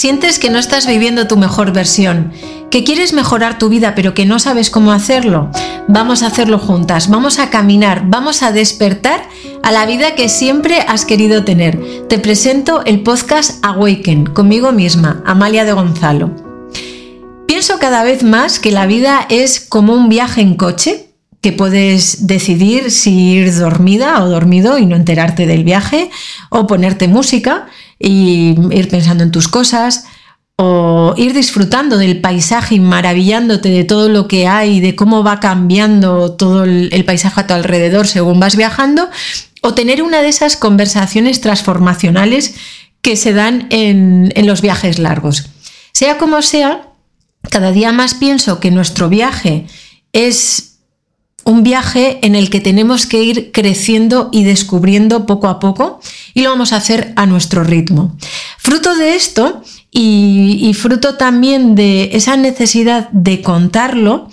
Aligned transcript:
Sientes 0.00 0.38
que 0.38 0.48
no 0.48 0.58
estás 0.58 0.86
viviendo 0.86 1.26
tu 1.26 1.36
mejor 1.36 1.74
versión, 1.74 2.32
que 2.70 2.84
quieres 2.84 3.12
mejorar 3.12 3.58
tu 3.58 3.68
vida 3.68 3.94
pero 3.94 4.14
que 4.14 4.24
no 4.24 4.38
sabes 4.38 4.70
cómo 4.70 4.92
hacerlo. 4.92 5.50
Vamos 5.88 6.22
a 6.22 6.28
hacerlo 6.28 6.58
juntas, 6.58 7.10
vamos 7.10 7.38
a 7.38 7.50
caminar, 7.50 8.04
vamos 8.06 8.42
a 8.42 8.50
despertar 8.50 9.22
a 9.62 9.70
la 9.70 9.84
vida 9.84 10.14
que 10.14 10.30
siempre 10.30 10.80
has 10.88 11.04
querido 11.04 11.44
tener. 11.44 11.78
Te 12.08 12.18
presento 12.18 12.82
el 12.86 13.02
podcast 13.02 13.62
Awaken 13.62 14.24
conmigo 14.24 14.72
misma, 14.72 15.22
Amalia 15.26 15.66
de 15.66 15.72
Gonzalo. 15.74 16.30
Pienso 17.46 17.78
cada 17.78 18.02
vez 18.02 18.22
más 18.22 18.58
que 18.58 18.72
la 18.72 18.86
vida 18.86 19.26
es 19.28 19.60
como 19.60 19.92
un 19.92 20.08
viaje 20.08 20.40
en 20.40 20.54
coche 20.54 21.10
que 21.40 21.52
puedes 21.52 22.26
decidir 22.26 22.90
si 22.90 23.32
ir 23.32 23.54
dormida 23.54 24.22
o 24.22 24.28
dormido 24.28 24.78
y 24.78 24.86
no 24.86 24.96
enterarte 24.96 25.46
del 25.46 25.64
viaje, 25.64 26.10
o 26.50 26.66
ponerte 26.66 27.08
música 27.08 27.66
y 28.00 28.56
ir 28.70 28.88
pensando 28.88 29.22
en 29.22 29.30
tus 29.30 29.46
cosas, 29.46 30.04
o 30.56 31.14
ir 31.16 31.32
disfrutando 31.32 31.96
del 31.98 32.20
paisaje 32.20 32.74
y 32.74 32.80
maravillándote 32.80 33.68
de 33.68 33.84
todo 33.84 34.08
lo 34.08 34.26
que 34.26 34.48
hay, 34.48 34.80
de 34.80 34.96
cómo 34.96 35.22
va 35.22 35.38
cambiando 35.38 36.32
todo 36.32 36.64
el, 36.64 37.04
paisaje 37.04 37.42
a 37.42 37.46
tu 37.46 37.54
alrededor 37.54 38.06
según 38.08 38.40
vas 38.40 38.56
viajando, 38.56 39.08
o 39.62 39.74
tener 39.74 40.02
una 40.02 40.22
de 40.22 40.28
esas 40.28 40.56
conversaciones 40.56 41.40
transformacionales 41.40 42.54
que 43.02 43.16
se 43.16 43.32
dan 43.32 43.66
en 43.70 44.46
los 44.46 44.62
viajes 44.62 44.98
largos. 44.98 45.46
Sea 45.92 46.18
como 46.18 46.42
sea, 46.42 46.88
cada 47.50 47.72
día 47.72 47.92
más 47.92 48.14
pienso 48.14 48.60
que 48.60 48.70
nuestro 48.70 49.08
viaje 49.08 49.66
es 50.12 50.69
un 51.50 51.62
viaje 51.64 52.18
en 52.22 52.34
el 52.34 52.48
que 52.48 52.60
tenemos 52.60 53.06
que 53.06 53.22
ir 53.22 53.50
creciendo 53.52 54.28
y 54.32 54.44
descubriendo 54.44 55.26
poco 55.26 55.48
a 55.48 55.58
poco 55.58 56.00
y 56.32 56.42
lo 56.42 56.50
vamos 56.50 56.72
a 56.72 56.76
hacer 56.76 57.12
a 57.16 57.26
nuestro 57.26 57.64
ritmo. 57.64 58.16
Fruto 58.58 58.96
de 58.96 59.16
esto 59.16 59.62
y, 59.90 60.72
fruto 60.74 61.16
también 61.16 61.74
de 61.74 62.10
esa 62.12 62.36
necesidad 62.36 63.10
de 63.10 63.42
contarlo, 63.42 64.28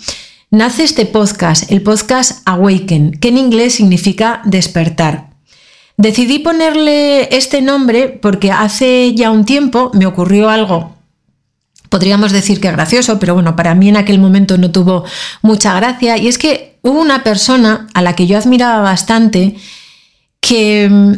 nace 0.50 0.84
este 0.84 1.06
podcast, 1.06 1.70
el 1.72 1.82
podcast 1.82 2.42
Awaken, 2.44 3.18
que 3.18 3.28
en 3.28 3.38
inglés 3.38 3.74
significa 3.74 4.40
despertar. 4.44 5.30
Decidí 5.96 6.38
ponerle 6.38 7.36
este 7.36 7.60
nombre 7.60 8.08
porque 8.08 8.52
hace 8.52 9.12
ya 9.14 9.32
un 9.32 9.44
tiempo 9.44 9.90
me 9.92 10.06
ocurrió 10.06 10.48
algo 10.48 10.98
podríamos 11.88 12.32
decir 12.32 12.60
que 12.60 12.70
gracioso, 12.70 13.18
pero 13.18 13.34
bueno, 13.34 13.56
para 13.56 13.74
mí 13.74 13.88
en 13.88 13.96
aquel 13.96 14.18
momento 14.18 14.58
no 14.58 14.70
tuvo 14.70 15.04
mucha 15.42 15.74
gracia. 15.74 16.16
Y 16.16 16.28
es 16.28 16.38
que 16.38 16.77
hubo 16.82 17.00
una 17.00 17.24
persona 17.24 17.86
a 17.94 18.02
la 18.02 18.14
que 18.14 18.26
yo 18.26 18.38
admiraba 18.38 18.80
bastante 18.80 19.56
que 20.40 20.88
mm, 20.90 21.12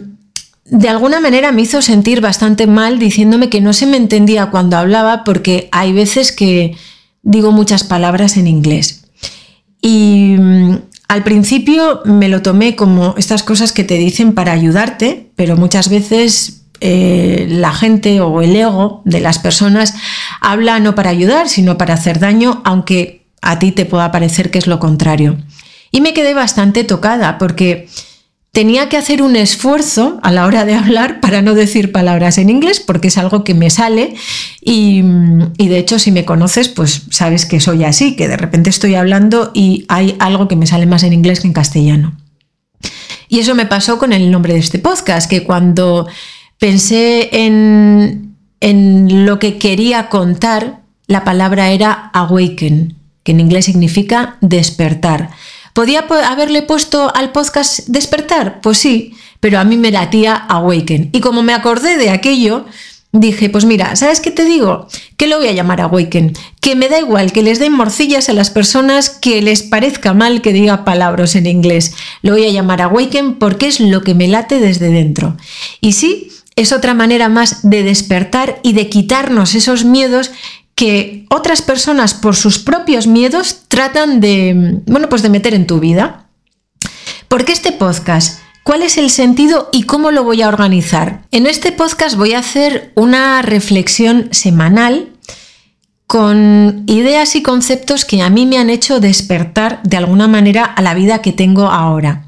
de 0.65 0.89
alguna 0.89 1.21
manera 1.21 1.53
me 1.53 1.63
hizo 1.63 1.83
sentir 1.83 2.21
bastante 2.21 2.67
mal 2.67 2.99
diciéndome 2.99 3.49
que 3.49 3.61
no 3.61 3.73
se 3.73 3.87
me 3.87 3.97
entendía 3.97 4.47
cuando 4.47 4.77
hablaba 4.77 5.25
porque 5.25 5.69
hay 5.73 5.93
veces 5.93 6.33
que 6.33 6.77
digo 7.23 7.53
muchas 7.53 7.85
palabras 7.85 8.37
en 8.37 8.47
inglés. 8.47 9.05
Y 9.83 10.37
mm, 10.39 10.77
al 11.09 11.25
principio 11.25 12.03
me 12.05 12.29
lo 12.29 12.43
tomé 12.43 12.77
como 12.77 13.15
estas 13.19 13.43
cosas 13.43 13.73
que 13.73 13.85
te 13.85 13.99
dicen 13.99 14.33
para 14.33 14.53
ayudarte, 14.53 15.31
pero 15.35 15.57
muchas 15.57 15.89
veces 15.89 16.63
eh, 16.81 17.47
la 17.51 17.73
gente 17.73 18.21
o 18.21 18.41
el 18.41 18.55
ego 18.57 19.03
de 19.05 19.21
las 19.21 19.39
personas 19.39 19.95
habla 20.41 20.79
no 20.81 20.95
para 20.95 21.11
ayudar, 21.11 21.49
sino 21.49 21.77
para 21.77 21.95
hacer 21.95 22.21
daño, 22.21 22.63
aunque 22.65 23.20
a 23.43 23.59
ti 23.59 23.73
te 23.73 23.87
pueda 23.87 24.13
parecer 24.13 24.51
que 24.51 24.59
es 24.59 24.67
lo 24.67 24.79
contrario. 24.79 25.39
Y 25.93 26.01
me 26.01 26.15
quedé 26.15 26.35
bastante 26.35 26.85
tocada 26.85 27.39
porque 27.39 27.89
tenía 28.53 28.89
que 28.89 28.97
hacer 28.97 29.23
un 29.23 29.37
esfuerzo 29.37 30.19
a 30.23 30.33
la 30.33 30.47
hora 30.47 30.65
de 30.65 30.75
hablar 30.75 31.21
para 31.21 31.43
no 31.43 31.55
decir 31.55 31.93
palabras 31.93 32.39
en 32.39 32.51
inglés, 32.51 32.81
porque 32.81 33.09
es 33.09 33.19
algo 33.19 33.45
que 33.45 33.55
me 33.55 33.71
sale 33.71 34.15
y, 34.61 35.03
de 35.03 35.79
hecho 35.79 35.99
si 35.99 36.11
me 36.11 36.25
conoces, 36.25 36.69
pues 36.69 37.03
sabes 37.11 37.47
que 37.47 37.61
soy 37.61 37.85
así, 37.85 38.17
que 38.17 38.29
de 38.29 38.37
repente 38.37 38.71
estoy 38.71 38.95
hablando 38.95 39.51
y 39.55 39.85
hay 39.89 40.17
algo 40.19 40.49
que 40.49 40.57
me 40.57 40.67
sale 40.67 40.87
más 40.87 41.03
en 41.03 41.13
inglés 41.13 41.41
que 41.41 41.49
en 41.49 41.53
castellano. 41.53 42.17
Y 43.29 43.39
eso 43.39 43.55
me 43.55 43.67
pasó 43.67 43.99
con 43.99 44.13
el 44.13 44.31
nombre 44.31 44.55
de 44.55 44.59
este 44.59 44.81
podcast, 44.81 45.31
que 45.31 45.45
cuando 45.45 46.09
pensé 46.59 47.29
en, 47.33 48.35
en 48.61 49.25
lo 49.25 49.39
que 49.39 49.57
quería 49.57 50.09
contar, 50.09 50.81
la 51.07 51.23
palabra 51.23 51.71
era 51.71 52.11
awaken 52.13 53.00
que 53.23 53.33
en 53.33 53.41
inglés 53.41 53.67
significa 53.67 54.37
despertar. 54.41 55.31
¿Podía 55.73 56.07
haberle 56.29 56.63
puesto 56.63 57.15
al 57.15 57.33
podcast 57.33 57.87
despertar? 57.87 58.61
Pues 58.61 58.79
sí, 58.79 59.15
pero 59.41 59.59
a 59.59 59.65
mí 59.65 59.77
me 59.77 59.91
latía 59.91 60.35
Awaken. 60.35 61.11
Y 61.13 61.21
como 61.21 61.43
me 61.43 61.55
acordé 61.55 61.97
de 61.97 62.11
aquello, 62.11 62.67
dije, 63.13 63.51
pues 63.51 63.65
mira, 63.65 63.97
¿sabes 63.97 64.21
qué 64.21 64.31
te 64.31 64.45
digo? 64.45 64.87
Que 65.17 65.27
lo 65.27 65.39
voy 65.39 65.49
a 65.49 65.53
llamar 65.53 65.81
Awaken. 65.81 66.33
Que 66.61 66.77
me 66.77 66.89
da 66.89 66.99
igual 66.99 67.33
que 67.33 67.43
les 67.43 67.59
den 67.59 67.73
morcillas 67.73 68.29
a 68.29 68.33
las 68.33 68.51
personas 68.51 69.11
que 69.11 69.43
les 69.43 69.63
parezca 69.63 70.13
mal 70.13 70.43
que 70.43 70.53
diga 70.53 70.85
palabras 70.85 71.35
en 71.35 71.47
inglés. 71.47 71.95
Lo 72.23 72.33
voy 72.33 72.47
a 72.47 72.51
llamar 72.51 72.83
Awaken 72.83 73.39
porque 73.39 73.67
es 73.69 73.81
lo 73.81 74.03
que 74.03 74.15
me 74.15 74.29
late 74.29 74.61
desde 74.61 74.91
dentro. 74.91 75.37
Y 75.81 75.93
sí, 75.93 76.29
es 76.57 76.73
otra 76.73 76.95
manera 76.95 77.29
más 77.29 77.69
de 77.69 77.83
despertar 77.83 78.61
y 78.63 78.75
de 78.75 78.89
quitarnos 78.89 79.55
esos 79.55 79.85
miedos 79.85 80.31
que 80.81 81.27
otras 81.29 81.61
personas 81.61 82.15
por 82.15 82.35
sus 82.35 82.59
propios 82.59 83.07
miedos 83.07 83.65
tratan 83.69 84.19
de, 84.19 84.81
bueno, 84.87 85.11
pues 85.11 85.21
de 85.21 85.29
meter 85.29 85.53
en 85.53 85.67
tu 85.67 85.79
vida. 85.79 86.31
¿Por 87.29 87.45
qué 87.45 87.53
este 87.53 87.73
podcast? 87.73 88.41
¿Cuál 88.63 88.81
es 88.81 88.97
el 88.97 89.11
sentido 89.11 89.69
y 89.75 89.83
cómo 89.83 90.11
lo 90.11 90.25
voy 90.25 90.41
a 90.41 90.49
organizar? 90.49 91.27
En 91.33 91.47
este 91.47 91.71
podcast 91.71 92.17
voy 92.17 92.33
a 92.33 92.39
hacer 92.39 92.93
una 92.95 93.43
reflexión 93.43 94.31
semanal 94.31 95.11
con 96.07 96.85
ideas 96.87 97.37
y 97.37 97.43
conceptos 97.43 98.07
que 98.07 98.23
a 98.23 98.31
mí 98.31 98.47
me 98.47 98.57
han 98.57 98.71
hecho 98.71 99.01
despertar 99.01 99.83
de 99.83 99.99
alguna 99.99 100.29
manera 100.29 100.65
a 100.65 100.81
la 100.81 100.95
vida 100.95 101.21
que 101.21 101.35
tengo 101.35 101.65
ahora. 101.67 102.25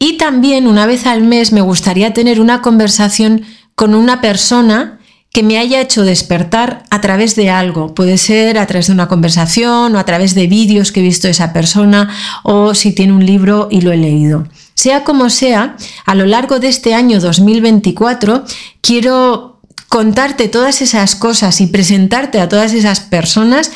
Y 0.00 0.16
también 0.16 0.66
una 0.66 0.84
vez 0.86 1.06
al 1.06 1.22
mes 1.22 1.52
me 1.52 1.60
gustaría 1.60 2.12
tener 2.12 2.40
una 2.40 2.60
conversación 2.60 3.44
con 3.76 3.94
una 3.94 4.20
persona 4.20 4.97
que 5.38 5.44
me 5.44 5.56
haya 5.56 5.80
hecho 5.80 6.02
despertar 6.02 6.82
a 6.90 7.00
través 7.00 7.36
de 7.36 7.48
algo. 7.48 7.94
Puede 7.94 8.18
ser 8.18 8.58
a 8.58 8.66
través 8.66 8.88
de 8.88 8.92
una 8.92 9.06
conversación 9.06 9.94
o 9.94 9.98
a 10.00 10.04
través 10.04 10.34
de 10.34 10.48
vídeos 10.48 10.90
que 10.90 10.98
he 10.98 11.02
visto 11.04 11.28
esa 11.28 11.52
persona 11.52 12.12
o 12.42 12.74
si 12.74 12.90
tiene 12.90 13.12
un 13.12 13.24
libro 13.24 13.68
y 13.70 13.82
lo 13.82 13.92
he 13.92 13.96
leído. 13.96 14.48
Sea 14.74 15.04
como 15.04 15.30
sea, 15.30 15.76
a 16.06 16.16
lo 16.16 16.26
largo 16.26 16.58
de 16.58 16.66
este 16.66 16.92
año 16.92 17.20
2024 17.20 18.46
quiero 18.80 19.60
contarte 19.88 20.48
todas 20.48 20.82
esas 20.82 21.14
cosas 21.14 21.60
y 21.60 21.68
presentarte 21.68 22.40
a 22.40 22.48
todas 22.48 22.72
esas 22.72 22.98
personas 22.98 23.70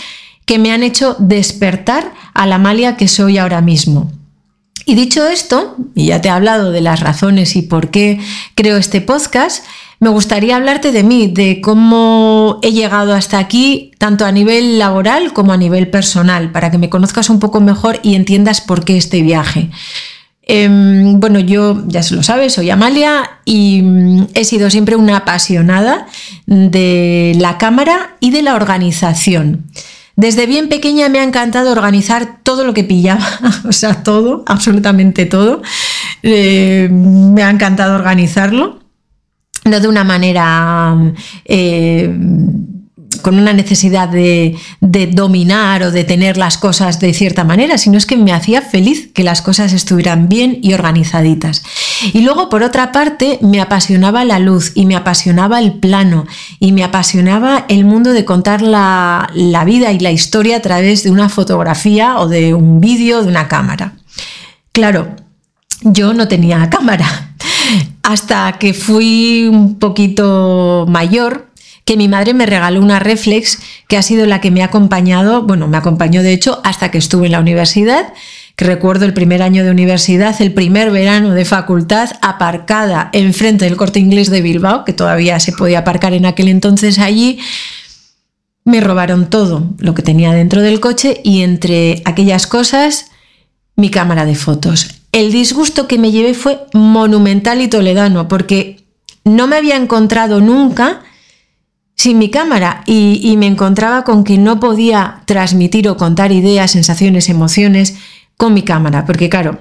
que 0.46 0.58
me 0.58 0.72
han 0.72 0.82
hecho 0.82 1.14
despertar 1.20 2.12
a 2.34 2.44
la 2.48 2.56
Amalia 2.56 2.96
que 2.96 3.06
soy 3.06 3.38
ahora 3.38 3.60
mismo. 3.60 4.10
Y 4.84 4.96
dicho 4.96 5.28
esto, 5.28 5.76
y 5.94 6.06
ya 6.06 6.20
te 6.20 6.26
he 6.26 6.32
hablado 6.32 6.72
de 6.72 6.80
las 6.80 6.98
razones 6.98 7.54
y 7.54 7.62
por 7.62 7.90
qué 7.90 8.18
creo 8.56 8.78
este 8.78 9.00
podcast, 9.00 9.64
me 10.02 10.08
gustaría 10.08 10.56
hablarte 10.56 10.90
de 10.90 11.04
mí, 11.04 11.28
de 11.28 11.60
cómo 11.60 12.58
he 12.62 12.72
llegado 12.72 13.14
hasta 13.14 13.38
aquí, 13.38 13.92
tanto 13.98 14.26
a 14.26 14.32
nivel 14.32 14.76
laboral 14.76 15.32
como 15.32 15.52
a 15.52 15.56
nivel 15.56 15.90
personal, 15.90 16.50
para 16.50 16.72
que 16.72 16.78
me 16.78 16.90
conozcas 16.90 17.30
un 17.30 17.38
poco 17.38 17.60
mejor 17.60 18.00
y 18.02 18.16
entiendas 18.16 18.60
por 18.60 18.84
qué 18.84 18.96
este 18.96 19.22
viaje. 19.22 19.70
Em, 20.42 21.20
bueno, 21.20 21.38
yo 21.38 21.84
ya 21.86 22.02
se 22.02 22.16
lo 22.16 22.24
sabes, 22.24 22.54
soy 22.54 22.68
Amalia 22.70 23.38
y 23.44 23.82
mm, 23.82 24.26
he 24.34 24.44
sido 24.44 24.70
siempre 24.70 24.96
una 24.96 25.18
apasionada 25.18 26.08
de 26.46 27.36
la 27.38 27.56
cámara 27.56 28.16
y 28.18 28.32
de 28.32 28.42
la 28.42 28.56
organización. 28.56 29.66
Desde 30.16 30.46
bien 30.46 30.68
pequeña 30.68 31.10
me 31.10 31.20
ha 31.20 31.22
encantado 31.22 31.70
organizar 31.70 32.38
todo 32.42 32.64
lo 32.64 32.74
que 32.74 32.82
pillaba, 32.82 33.24
o 33.68 33.70
sea, 33.70 34.02
todo, 34.02 34.42
absolutamente 34.48 35.26
todo. 35.26 35.62
Eh, 36.24 36.88
me 36.90 37.44
ha 37.44 37.50
encantado 37.50 37.94
organizarlo 37.94 38.81
no 39.64 39.80
de 39.80 39.88
una 39.88 40.04
manera 40.04 40.96
eh, 41.44 42.10
con 43.22 43.38
una 43.38 43.52
necesidad 43.52 44.08
de, 44.08 44.58
dominar 44.80 45.82
o 45.82 45.90
de 45.90 46.04
tener 46.04 46.36
las 46.36 46.58
cosas 46.58 47.00
de 47.00 47.14
cierta 47.14 47.44
manera, 47.44 47.78
sino 47.78 47.98
es 47.98 48.06
que 48.06 48.16
me 48.16 48.32
hacía 48.32 48.62
feliz 48.62 49.10
que 49.12 49.24
las 49.24 49.42
cosas 49.42 49.72
estuvieran 49.72 50.28
bien 50.28 50.58
y 50.62 50.74
organizaditas. 50.74 51.62
Y 52.12 52.22
luego, 52.22 52.48
por 52.48 52.62
otra 52.62 52.92
parte, 52.92 53.38
me 53.40 53.60
apasionaba 53.60 54.24
la 54.24 54.38
luz 54.38 54.72
y 54.74 54.86
me 54.86 54.96
apasionaba 54.96 55.60
el 55.60 55.74
plano 55.74 56.26
y 56.58 56.72
me 56.72 56.84
apasionaba 56.84 57.64
el 57.68 57.84
mundo 57.84 58.12
de 58.12 58.24
contar 58.24 58.62
la, 58.62 59.30
la 59.34 59.64
vida 59.64 59.92
y 59.92 60.00
la 60.00 60.10
historia 60.10 60.56
a 60.56 60.62
través 60.62 61.04
de 61.04 61.10
una 61.10 61.28
fotografía 61.28 62.18
o 62.18 62.28
de 62.28 62.54
un 62.54 62.80
vídeo 62.80 63.22
de 63.22 63.28
una 63.28 63.48
cámara. 63.48 63.94
Claro, 64.72 65.14
yo 65.82 66.12
no 66.14 66.28
tenía 66.28 66.68
cámara, 66.70 67.31
hasta 68.02 68.52
que 68.58 68.74
fui 68.74 69.48
un 69.50 69.78
poquito 69.78 70.86
mayor, 70.88 71.52
que 71.84 71.96
mi 71.96 72.08
madre 72.08 72.34
me 72.34 72.46
regaló 72.46 72.80
una 72.80 72.98
reflex 72.98 73.58
que 73.88 73.96
ha 73.96 74.02
sido 74.02 74.26
la 74.26 74.40
que 74.40 74.50
me 74.50 74.62
ha 74.62 74.66
acompañado, 74.66 75.42
bueno, 75.42 75.68
me 75.68 75.76
acompañó 75.76 76.22
de 76.22 76.32
hecho 76.32 76.60
hasta 76.64 76.90
que 76.90 76.98
estuve 76.98 77.26
en 77.26 77.32
la 77.32 77.40
universidad, 77.40 78.12
que 78.54 78.64
recuerdo 78.64 79.04
el 79.04 79.14
primer 79.14 79.42
año 79.42 79.64
de 79.64 79.70
universidad, 79.70 80.40
el 80.40 80.52
primer 80.52 80.90
verano 80.90 81.30
de 81.30 81.44
facultad, 81.44 82.10
aparcada 82.20 83.10
enfrente 83.12 83.64
del 83.64 83.76
corte 83.76 83.98
inglés 83.98 84.30
de 84.30 84.42
Bilbao, 84.42 84.84
que 84.84 84.92
todavía 84.92 85.40
se 85.40 85.52
podía 85.52 85.80
aparcar 85.80 86.12
en 86.12 86.26
aquel 86.26 86.48
entonces 86.48 86.98
allí. 86.98 87.38
Me 88.64 88.80
robaron 88.80 89.28
todo 89.28 89.70
lo 89.78 89.94
que 89.94 90.02
tenía 90.02 90.32
dentro 90.32 90.62
del 90.62 90.78
coche 90.78 91.20
y 91.24 91.42
entre 91.42 92.02
aquellas 92.04 92.46
cosas 92.46 93.06
mi 93.74 93.90
cámara 93.90 94.24
de 94.24 94.36
fotos. 94.36 95.01
El 95.12 95.30
disgusto 95.30 95.86
que 95.86 95.98
me 95.98 96.10
llevé 96.10 96.34
fue 96.34 96.66
monumental 96.72 97.60
y 97.60 97.68
toledano 97.68 98.28
porque 98.28 98.82
no 99.24 99.46
me 99.46 99.56
había 99.56 99.76
encontrado 99.76 100.40
nunca 100.40 101.02
sin 101.94 102.18
mi 102.18 102.30
cámara 102.30 102.82
y, 102.86 103.36
me 103.36 103.46
encontraba 103.46 104.02
con 104.02 104.24
que 104.24 104.38
no 104.38 104.58
podía 104.58 105.22
transmitir 105.26 105.88
o 105.88 105.96
contar 105.96 106.32
ideas, 106.32 106.72
sensaciones, 106.72 107.28
emociones 107.28 107.94
con 108.36 108.54
mi 108.54 108.62
cámara, 108.62 109.04
porque 109.04 109.28
claro, 109.28 109.58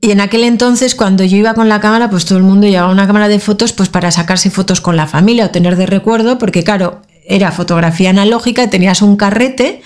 y 0.00 0.10
en 0.10 0.20
aquel 0.20 0.44
entonces 0.44 0.94
cuando 0.94 1.22
yo 1.24 1.36
iba 1.36 1.54
con 1.54 1.68
la 1.68 1.80
cámara, 1.80 2.10
pues 2.10 2.24
todo 2.24 2.38
el 2.38 2.44
mundo 2.44 2.66
llevaba 2.66 2.90
una 2.90 3.06
cámara 3.06 3.28
de 3.28 3.38
fotos 3.38 3.72
pues 3.72 3.88
para 3.88 4.10
sacarse 4.10 4.50
fotos 4.50 4.80
con 4.80 4.96
la 4.96 5.06
familia 5.06 5.46
o 5.46 5.50
tener 5.50 5.76
de 5.76 5.86
recuerdo, 5.86 6.38
porque 6.38 6.64
claro, 6.64 7.02
era 7.24 7.52
fotografía 7.52 8.10
analógica, 8.10 8.68
tenías 8.68 9.02
un 9.02 9.16
carrete 9.16 9.82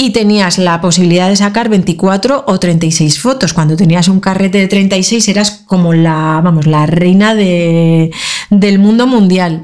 y 0.00 0.10
tenías 0.10 0.58
la 0.58 0.80
posibilidad 0.80 1.28
de 1.28 1.34
sacar 1.34 1.68
24 1.68 2.44
o 2.46 2.60
36 2.60 3.20
fotos. 3.20 3.52
Cuando 3.52 3.76
tenías 3.76 4.06
un 4.06 4.20
carrete 4.20 4.58
de 4.58 4.68
36 4.68 5.26
eras 5.26 5.64
como 5.66 5.92
la, 5.92 6.40
vamos, 6.42 6.68
la 6.68 6.86
reina 6.86 7.34
de, 7.34 8.12
del 8.48 8.78
mundo 8.78 9.08
mundial. 9.08 9.62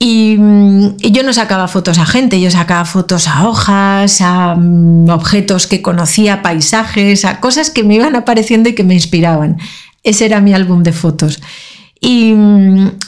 Y, 0.00 0.36
yo 0.36 1.22
no 1.22 1.32
sacaba 1.32 1.68
fotos 1.68 1.98
a 1.98 2.06
gente, 2.06 2.40
yo 2.40 2.50
sacaba 2.50 2.84
fotos 2.84 3.28
a 3.28 3.46
hojas, 3.46 4.20
a 4.20 4.56
mm, 4.56 5.10
objetos 5.10 5.68
que 5.68 5.80
conocía, 5.80 6.42
paisajes, 6.42 7.24
a 7.24 7.38
cosas 7.38 7.70
que 7.70 7.84
me 7.84 7.94
iban 7.94 8.16
apareciendo 8.16 8.68
y 8.68 8.74
que 8.74 8.82
me 8.82 8.94
inspiraban. 8.94 9.58
Ese 10.02 10.26
era 10.26 10.40
mi 10.40 10.54
álbum 10.54 10.82
de 10.82 10.92
fotos. 10.92 11.40
Y, 12.00 12.32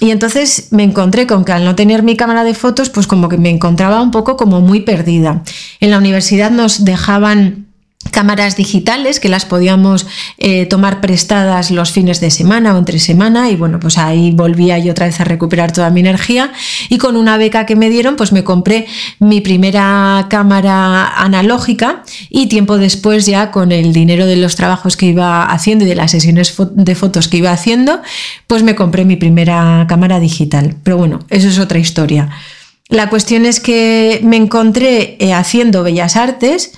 entonces 0.01 0.69
me 0.71 0.83
encontré 0.83 1.27
con 1.27 1.45
que 1.45 1.53
al 1.53 1.65
no 1.65 1.75
tener 1.75 2.03
mi 2.03 2.17
cámara 2.17 2.45
de 2.45 2.55
fotos, 2.55 2.91
pues 2.91 3.07
como 3.07 3.29
que 3.29 3.39
me 3.39 3.49
encontraba 3.49 4.03
un 4.03 4.11
poco 4.11 4.37
como 4.37 4.61
muy 4.61 4.81
perdida. 4.81 5.43
En 5.81 5.91
la 5.91 5.99
universidad 5.99 6.51
nos 6.51 6.85
dejaban 6.85 7.72
cámaras 8.11 8.57
digitales 8.57 9.21
que 9.21 9.29
las 9.29 9.45
podíamos 9.45 10.07
eh, 10.39 10.67
tomar 10.67 11.01
prestadas 11.01 11.71
los 11.71 11.93
fines 11.93 12.21
de 12.21 12.31
semana 12.31 12.75
o 12.75 12.79
entre 12.79 12.99
semana 12.99 13.51
y 13.51 13.57
bueno 13.57 13.79
pues 13.81 13.97
ahí 13.99 14.33
volvía 14.33 14.79
yo 14.79 14.93
otra 14.93 15.07
vez 15.07 15.21
a 15.21 15.25
recuperar 15.25 15.73
toda 15.73 15.91
mi 15.91 16.01
energía. 16.01 16.53
Y 16.89 16.99
con 16.99 17.17
una 17.17 17.37
beca 17.37 17.67
que 17.67 17.77
me 17.77 17.91
dieron 17.91 18.17
pues 18.17 18.33
me 18.33 18.45
compré 18.45 18.87
mi 19.19 19.41
primera 19.41 20.27
cámara 20.29 21.09
analógica 21.09 22.03
y 22.29 22.49
tiempo 22.49 22.79
después 22.79 23.27
ya 23.27 23.51
con 23.51 23.73
el 23.73 23.93
dinero 23.93 24.27
de 24.27 24.37
los 24.37 24.57
trabajos 24.57 24.97
que 24.97 25.07
iba 25.07 25.45
haciendo 25.45 25.85
y 25.85 25.89
de 25.89 25.95
las 25.95 26.11
sesiones 26.11 26.55
de 26.73 26.95
fotos 26.95 27.29
que 27.29 27.39
iba 27.39 27.53
haciendo 27.53 28.03
pues 28.47 28.63
me 28.63 28.75
compré 28.75 29.05
mi 29.05 29.17
primera 29.17 29.87
cámara 29.89 30.21
digital. 30.21 30.77
Pero 30.83 30.97
bueno 30.99 31.21
eso 31.31 31.49
es 31.49 31.59
otra 31.59 31.79
historia. 31.79 32.31
La 32.89 33.09
cuestión 33.09 33.47
es 33.47 33.59
que 33.59 34.21
me 34.23 34.37
encontré 34.37 35.17
eh, 35.19 35.33
haciendo 35.33 35.83
bellas 35.83 36.17
artes 36.17 36.73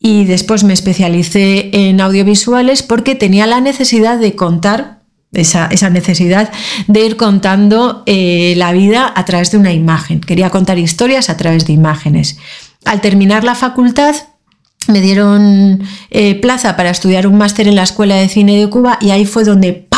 y 0.00 0.24
después 0.24 0.64
me 0.64 0.72
especialicé 0.72 1.70
en 1.72 2.00
audiovisuales 2.00 2.82
porque 2.82 3.14
tenía 3.14 3.46
la 3.46 3.60
necesidad 3.60 4.18
de 4.18 4.36
contar, 4.36 4.98
esa, 5.32 5.68
necesidad 5.90 6.50
de 6.86 7.04
ir 7.04 7.16
contando 7.16 8.02
eh, 8.06 8.54
la 8.56 8.72
vida 8.72 9.12
a 9.14 9.24
través 9.24 9.50
de 9.50 9.58
una 9.58 9.72
imagen. 9.72 10.20
Quería 10.20 10.50
contar 10.50 10.78
historias 10.78 11.28
a 11.28 11.36
través 11.36 11.66
de 11.66 11.72
imágenes. 11.72 12.38
Al 12.84 13.00
terminar 13.00 13.44
la 13.44 13.54
facultad, 13.54 14.14
me 14.86 15.00
dieron 15.00 15.82
eh, 16.10 16.34
plaza 16.36 16.76
para 16.76 16.90
estudiar 16.90 17.26
un 17.26 17.36
máster 17.36 17.68
en 17.68 17.76
la 17.76 17.82
Escuela 17.82 18.14
de 18.14 18.28
Cine 18.28 18.58
de 18.58 18.70
Cuba 18.70 18.98
y 19.00 19.10
ahí 19.10 19.26
fue 19.26 19.44
donde 19.44 19.88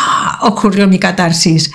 ocurrió 0.41 0.89
mi 0.89 0.99
catarsis. 0.99 1.71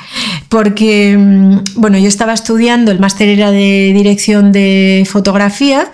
Porque, 0.50 1.16
mm, 1.18 1.60
bueno, 1.76 1.98
yo 1.98 2.08
estaba 2.08 2.34
estudiando, 2.34 2.92
el 2.92 3.00
máster 3.00 3.30
era 3.30 3.52
de 3.52 3.94
dirección 3.96 4.52
de 4.52 5.08
fotografía 5.10 5.92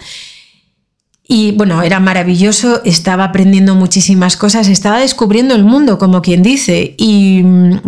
y 1.34 1.54
bueno, 1.54 1.82
era 1.82 2.02
maravilloso, 2.02 2.82
estaba 2.84 3.24
aprendiendo 3.24 3.74
muchísimas 3.74 4.36
cosas, 4.36 4.68
estaba 4.68 5.00
descubriendo 5.00 5.56
el 5.56 5.64
mundo, 5.64 5.98
como 5.98 6.22
quien 6.22 6.44
dice. 6.44 6.94
Y, 6.98 7.42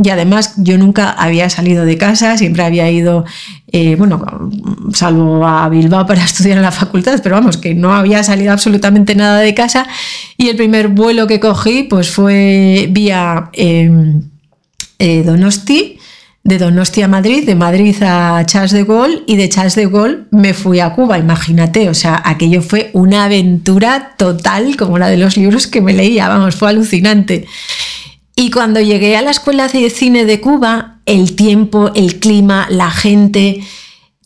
además 0.09 0.53
yo 0.55 0.77
nunca 0.77 1.09
había 1.09 1.49
salido 1.49 1.83
de 1.83 1.97
casa, 1.97 2.37
siempre 2.37 2.63
había 2.63 2.89
ido, 2.89 3.25
eh, 3.73 3.97
bueno, 3.97 4.25
salvo 4.93 5.45
a 5.45 5.67
Bilbao 5.67 6.05
para 6.05 6.23
estudiar 6.23 6.55
en 6.55 6.63
la 6.63 6.71
facultad, 6.71 7.19
pero 7.21 7.35
vamos, 7.35 7.57
que 7.57 7.75
no 7.75 7.93
había 7.93 8.23
salido 8.23 8.53
absolutamente 8.53 9.13
nada 9.13 9.39
de 9.41 9.53
casa. 9.53 9.87
Y 10.37 10.47
el 10.47 10.55
primer 10.55 10.87
vuelo 10.87 11.27
que 11.27 11.41
cogí 11.41 11.83
pues 11.83 12.11
fue 12.11 12.87
vía 12.91 13.49
em, 13.51 14.21
eh, 14.99 15.21
Donosti 15.23 15.99
de 16.43 16.57
Donostia 16.57 17.05
a 17.05 17.07
Madrid, 17.07 17.45
de 17.45 17.55
Madrid 17.55 17.95
a 18.01 18.43
Charles 18.45 18.71
de 18.71 18.83
Gaulle 18.83 19.23
y 19.27 19.37
de 19.37 19.47
Charles 19.47 19.75
de 19.75 19.87
Gaulle 19.87 20.25
me 20.31 20.53
fui 20.53 20.81
a 20.81 20.93
Cuba, 20.93 21.17
imagínate, 21.17 21.89
o 21.89 21.93
sea, 21.93 22.21
aquello 22.25 22.61
fue 22.61 22.89
una 22.93 23.25
aventura 23.25 24.15
total 24.17 24.75
como 24.75 24.97
la 24.97 25.07
de 25.07 25.17
los 25.17 25.37
libros 25.37 25.67
que 25.67 25.79
me 25.79 25.93
leía, 25.93 26.27
vamos, 26.27 26.55
fue 26.55 26.69
alucinante. 26.69 27.45
Y 28.35 28.51
cuando 28.51 28.81
llegué 28.81 29.15
a 29.15 29.21
la 29.21 29.31
Escuela 29.31 29.67
de 29.69 29.89
Cine 29.89 30.25
de 30.25 30.41
Cuba, 30.41 30.97
el 31.05 31.35
tiempo, 31.35 31.91
el 31.95 32.19
clima, 32.19 32.67
la 32.69 32.91
gente, 32.91 33.61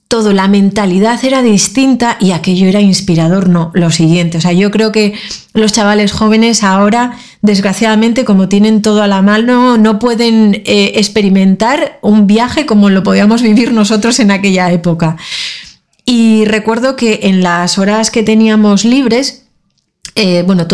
todo, 0.08 0.32
la 0.32 0.48
mentalidad 0.48 1.24
era 1.26 1.42
distinta 1.42 2.18
y 2.20 2.32
aquello 2.32 2.68
era 2.68 2.80
inspirador, 2.80 3.50
no, 3.50 3.72
lo 3.74 3.92
siguiente. 3.92 4.38
O 4.38 4.42
sea, 4.42 4.54
yo 4.54 4.72
creo 4.72 4.92
que 4.92 5.14
los 5.54 5.74
chavales 5.74 6.12
jóvenes 6.12 6.64
ahora, 6.64 7.18
desgraciadamente, 7.42 8.24
como 8.24 8.48
tienen 8.48 8.82
todo 8.82 9.04
a 9.04 9.08
la 9.08 9.22
mano, 9.22 9.78
no 9.78 10.00
pueden 10.00 10.62
eh, 10.66 10.94
experimentar 10.96 12.00
un 12.02 12.26
viaje 12.26 12.66
como 12.66 12.90
lo 12.90 13.04
podíamos 13.04 13.42
vivir 13.42 13.74
nosotros 13.74 14.20
en 14.20 14.32
aquella 14.32 14.72
época. 14.72 15.18
Y 16.06 16.46
recuerdo 16.46 16.96
que 16.96 17.20
en 17.24 17.44
las 17.44 17.78
horas 17.78 18.12
que 18.12 18.24
teníamos 18.24 18.86
libres, 18.86 19.47
eh, 20.18 20.42
bueno, 20.42 20.66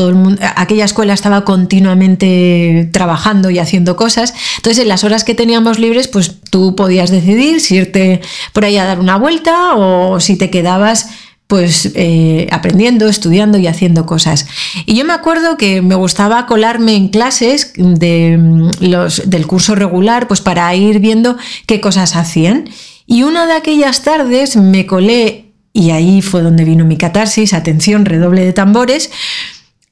aquella 0.55 0.85
escuela 0.85 1.13
estaba 1.13 1.43
continuamente 1.43 2.89
trabajando 2.93 3.49
y 3.49 3.59
haciendo 3.59 3.97
cosas. 3.97 4.33
Entonces, 4.55 4.81
en 4.81 4.87
las 4.87 5.03
horas 5.03 5.25
que 5.25 5.35
teníamos 5.35 5.79
libres, 5.79 6.07
pues 6.07 6.39
tú 6.49 6.77
podías 6.77 7.11
decidir 7.11 7.59
si 7.59 7.75
irte 7.75 8.21
por 8.53 8.63
ahí 8.63 8.77
a 8.77 8.85
dar 8.85 9.01
una 9.01 9.17
vuelta 9.17 9.75
o 9.75 10.21
si 10.21 10.37
te 10.37 10.49
quedabas 10.49 11.09
pues 11.47 11.91
eh, 11.95 12.47
aprendiendo, 12.51 13.09
estudiando 13.09 13.57
y 13.57 13.67
haciendo 13.67 14.05
cosas. 14.05 14.47
Y 14.85 14.95
yo 14.95 15.03
me 15.03 15.11
acuerdo 15.11 15.57
que 15.57 15.81
me 15.81 15.95
gustaba 15.95 16.45
colarme 16.45 16.95
en 16.95 17.09
clases 17.09 17.73
de 17.75 18.37
mm, 18.37 18.69
los, 18.79 19.29
del 19.29 19.45
curso 19.45 19.75
regular, 19.75 20.29
pues 20.29 20.39
para 20.39 20.73
ir 20.73 20.99
viendo 20.99 21.35
qué 21.67 21.81
cosas 21.81 22.15
hacían. 22.15 22.69
Y 23.05 23.23
una 23.23 23.45
de 23.45 23.53
aquellas 23.53 24.03
tardes 24.03 24.55
me 24.55 24.85
colé 24.85 25.42
y 25.73 25.89
ahí 25.89 26.21
fue 26.21 26.43
donde 26.43 26.63
vino 26.63 26.85
mi 26.85 26.97
catarsis, 26.97 27.53
atención, 27.53 28.05
redoble 28.05 28.45
de 28.45 28.53
tambores, 28.53 29.09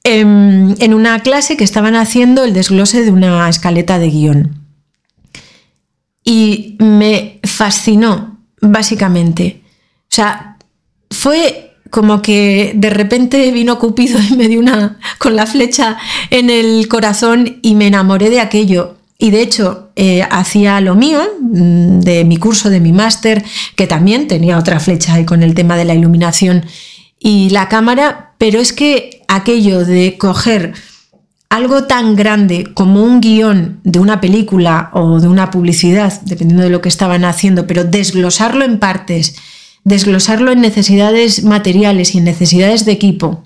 em, 0.04 0.74
en, 0.78 0.94
una 0.94 1.20
clase 1.20 1.56
que 1.56 1.64
estaban 1.64 1.96
haciendo 1.96 2.44
el 2.44 2.54
desglose 2.54 3.02
de 3.04 3.10
una 3.10 3.48
escaleta 3.48 3.98
de 3.98 4.10
guion. 4.10 4.62
Y 6.24 6.76
me 6.78 7.40
fascinó, 7.42 8.38
básicamente. 8.60 9.62
O 10.02 10.14
sea, 10.14 10.56
fue 11.10 11.72
como 11.90 12.22
que 12.22 12.72
de 12.74 12.90
repente 12.90 13.50
vino 13.50 13.78
Cupido 13.78 14.18
y 14.30 14.36
me 14.36 14.48
dio 14.48 14.60
una 14.60 14.98
con 15.18 15.34
la 15.34 15.46
flecha 15.46 15.98
en 16.30 16.48
el 16.48 16.86
corazón 16.88 17.58
y 17.60 17.74
me 17.74 17.88
enamoré 17.88 18.30
de 18.30 18.40
aquello. 18.40 18.96
Y 19.22 19.30
de 19.30 19.40
hecho, 19.40 19.92
eh, 19.94 20.26
hacía 20.28 20.80
lo 20.80 20.96
mío, 20.96 21.20
mm, 21.40 22.00
de 22.00 22.24
mi 22.24 22.38
curso, 22.38 22.70
de 22.70 22.80
mi 22.80 22.92
máster, 22.92 23.44
que 23.76 23.86
también 23.86 24.26
tenía 24.26 24.58
otra 24.58 24.80
flecha 24.80 25.14
ahí 25.14 25.24
con 25.24 25.44
el 25.44 25.54
tema 25.54 25.76
de 25.76 25.84
la 25.84 25.94
iluminación 25.94 26.66
y 27.20 27.48
la 27.50 27.68
cámara, 27.68 28.34
pero 28.38 28.58
es 28.58 28.72
que 28.72 29.22
aquello 29.28 29.84
de 29.84 30.18
coger 30.18 30.72
algo 31.50 31.84
tan 31.84 32.16
grande 32.16 32.72
como 32.74 33.04
un 33.04 33.20
guion 33.20 33.78
de 33.84 34.00
una 34.00 34.20
película 34.20 34.90
o 34.92 35.20
de 35.20 35.28
una 35.28 35.52
publicidad, 35.52 36.20
dependiendo 36.22 36.64
de 36.64 36.70
lo 36.70 36.80
que 36.80 36.88
estaban 36.88 37.24
haciendo, 37.24 37.68
pero 37.68 37.84
desglosarlo 37.84 38.64
en 38.64 38.80
partes, 38.80 39.36
desglosarlo 39.84 40.50
en 40.50 40.60
necesidades 40.60 41.44
materiales 41.44 42.16
y 42.16 42.18
en 42.18 42.24
necesidades 42.24 42.84
de 42.84 42.90
equipo, 42.90 43.44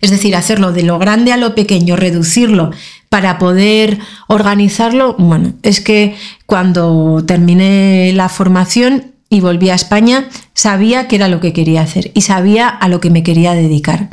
es 0.00 0.10
decir, 0.10 0.36
hacerlo 0.36 0.72
de 0.72 0.82
lo 0.82 0.98
grande 0.98 1.32
a 1.32 1.36
lo 1.36 1.54
pequeño, 1.54 1.96
reducirlo 1.96 2.70
para 3.08 3.38
poder 3.38 3.98
organizarlo. 4.28 5.14
Bueno, 5.18 5.54
es 5.62 5.80
que 5.80 6.16
cuando 6.46 7.24
terminé 7.26 8.12
la 8.14 8.28
formación 8.28 9.12
y 9.28 9.40
volví 9.40 9.70
a 9.70 9.74
España, 9.74 10.28
sabía 10.54 11.08
que 11.08 11.16
era 11.16 11.28
lo 11.28 11.40
que 11.40 11.52
quería 11.52 11.82
hacer 11.82 12.10
y 12.14 12.22
sabía 12.22 12.68
a 12.68 12.88
lo 12.88 13.00
que 13.00 13.10
me 13.10 13.22
quería 13.22 13.54
dedicar. 13.54 14.10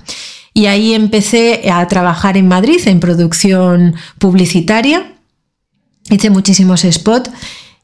Y 0.54 0.68
ahí 0.68 0.94
empecé 0.94 1.70
a 1.72 1.88
trabajar 1.88 2.38
en 2.38 2.48
Madrid 2.48 2.80
en 2.86 3.00
producción 3.00 3.96
publicitaria. 4.20 5.14
Hice 6.10 6.30
muchísimos 6.30 6.86
spots, 6.90 7.32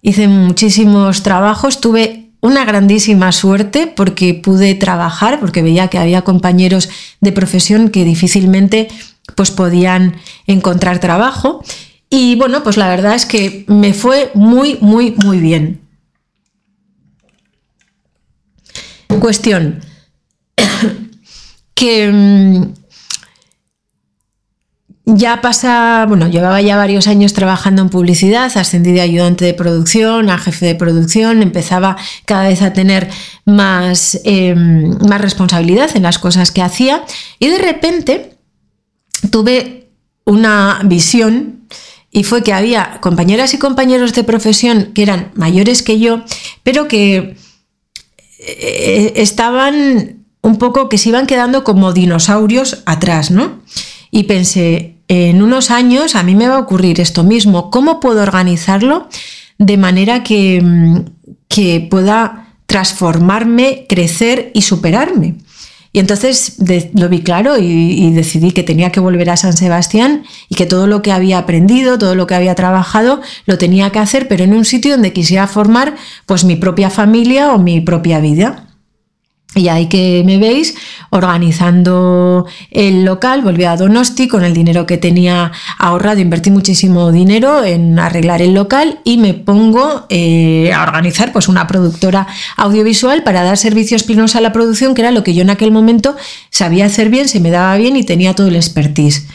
hice 0.01 0.27
muchísimos 0.27 1.23
trabajos, 1.23 1.81
tuve 1.81 2.29
una 2.41 2.65
grandísima 2.65 3.31
suerte 3.31 3.87
porque 3.87 4.33
pude 4.33 4.75
trabajar, 4.75 5.39
porque 5.39 5.61
veía 5.61 5.87
que 5.87 5.97
había 5.97 6.21
compañeros 6.21 6.89
de 7.21 7.31
profesión 7.31 7.89
que 7.89 8.05
difícilmente 8.05 8.87
pues 9.35 9.51
podían 9.51 10.15
encontrar 10.47 10.99
trabajo. 10.99 11.63
Y 12.09 12.35
bueno, 12.35 12.63
pues 12.63 12.77
la 12.77 12.89
verdad 12.89 13.15
es 13.15 13.25
que 13.25 13.65
me 13.67 13.93
fue 13.93 14.31
muy, 14.33 14.77
muy, 14.81 15.15
muy 15.23 15.39
bien. 15.39 15.81
Cuestión. 19.19 19.81
que 21.73 22.11
mm, 22.11 22.73
ya 25.15 25.41
pasa, 25.41 26.05
bueno, 26.07 26.27
llevaba 26.27 26.61
ya 26.61 26.77
varios 26.77 27.07
años 27.07 27.33
trabajando 27.33 27.81
en 27.81 27.89
publicidad, 27.89 28.51
ascendí 28.55 28.91
de 28.91 29.01
ayudante 29.01 29.45
de 29.45 29.53
producción 29.53 30.29
a 30.29 30.37
jefe 30.37 30.67
de 30.67 30.75
producción, 30.75 31.41
empezaba 31.41 31.97
cada 32.25 32.47
vez 32.47 32.61
a 32.61 32.73
tener 32.73 33.09
más, 33.45 34.19
em, 34.23 34.97
más 35.07 35.21
responsabilidad 35.21 35.89
en 35.95 36.03
las 36.03 36.19
cosas 36.19 36.51
que 36.51 36.61
hacía 36.61 37.03
y 37.39 37.47
de 37.47 37.57
repente 37.57 38.38
tuve 39.31 39.89
una 40.25 40.81
visión 40.85 41.67
y 42.11 42.23
fue 42.23 42.43
que 42.43 42.53
había 42.53 42.99
compañeras 43.01 43.53
y 43.53 43.59
compañeros 43.59 44.13
de 44.13 44.23
profesión 44.23 44.91
que 44.93 45.03
eran 45.03 45.31
mayores 45.35 45.83
que 45.83 45.99
yo, 45.99 46.23
pero 46.63 46.87
que 46.87 47.37
eh, 48.39 49.13
estaban 49.15 50.25
un 50.41 50.57
poco, 50.57 50.89
que 50.89 50.97
se 50.97 51.09
iban 51.09 51.27
quedando 51.27 51.63
como 51.63 51.93
dinosaurios 51.93 52.81
atrás, 52.85 53.29
¿no? 53.29 53.61
Y 54.11 54.23
pensé, 54.23 54.95
en 55.07 55.41
unos 55.41 55.71
años 55.71 56.15
a 56.15 56.23
mí 56.23 56.35
me 56.35 56.47
va 56.47 56.55
a 56.55 56.59
ocurrir 56.59 57.01
esto 57.01 57.23
mismo. 57.23 57.69
¿Cómo 57.69 57.99
puedo 57.99 58.21
organizarlo 58.21 59.09
de 59.57 59.77
manera 59.77 60.23
que, 60.23 61.03
que 61.47 61.87
pueda 61.89 62.53
transformarme, 62.65 63.85
crecer 63.89 64.51
y 64.53 64.61
superarme? 64.61 65.35
Y 65.91 65.99
entonces 65.99 66.57
lo 66.93 67.09
vi 67.09 67.21
claro 67.21 67.57
y, 67.57 67.63
y, 67.63 68.11
decidí 68.11 68.51
que 68.51 68.61
tenía 68.61 68.91
que 68.91 68.99
volver 68.99 69.29
a 69.31 69.37
San 69.37 69.57
Sebastián 69.57 70.23
y 70.47 70.55
que 70.55 70.67
todo 70.67 70.85
lo 70.85 71.01
que 71.01 71.11
había 71.11 71.39
aprendido, 71.39 71.97
todo 71.97 72.13
lo 72.13 72.27
que 72.27 72.35
había 72.35 72.53
trabajado, 72.53 73.21
lo 73.47 73.57
tenía 73.57 73.89
que 73.89 73.97
hacer, 73.97 74.27
pero 74.27 74.43
en 74.43 74.53
un 74.53 74.65
sitio 74.65 74.91
donde 74.91 75.13
quisiera 75.13 75.47
formar 75.47 75.95
pues 76.27 76.43
mi 76.43 76.55
propia 76.55 76.91
familia 76.91 77.53
o 77.53 77.57
mi 77.57 77.81
propia 77.81 78.19
vida. 78.19 78.68
Y 79.55 79.67
ahí 79.67 79.87
que 79.87 80.21
me 80.25 80.37
veis 80.37 80.75
organizando 81.09 82.45
el 82.69 83.03
local, 83.03 83.41
volví 83.41 83.63
a 83.63 83.75
Donosti 83.75 84.27
con 84.27 84.43
el 84.43 84.53
dinero 84.53 84.85
que 84.85 84.99
tenía 84.99 85.51
ahorrado, 85.79 86.19
invertí 86.19 86.51
muchísimo 86.51 87.11
dinero 87.11 87.63
en 87.63 87.97
arreglar 87.97 88.43
el 88.43 88.53
local 88.53 88.99
y 89.03 89.17
me 89.17 89.33
pongo 89.33 90.05
eh, 90.09 90.71
a 90.71 90.83
organizar 90.83 91.33
pues, 91.33 91.47
una 91.47 91.65
productora 91.65 92.27
audiovisual 92.57 93.23
para 93.23 93.41
dar 93.41 93.57
servicios 93.57 94.03
plenos 94.03 94.35
a 94.35 94.41
la 94.41 94.53
producción, 94.53 94.93
que 94.93 95.01
era 95.01 95.11
lo 95.11 95.23
que 95.23 95.33
yo 95.33 95.41
en 95.41 95.49
aquel 95.49 95.71
momento 95.71 96.15
sabía 96.51 96.85
hacer 96.85 97.09
bien, 97.09 97.27
se 97.27 97.39
me 97.39 97.49
daba 97.49 97.75
bien 97.75 97.97
y 97.97 98.03
tenía 98.03 98.35
todo 98.35 98.49
el 98.49 98.55
expertise. 98.55 99.27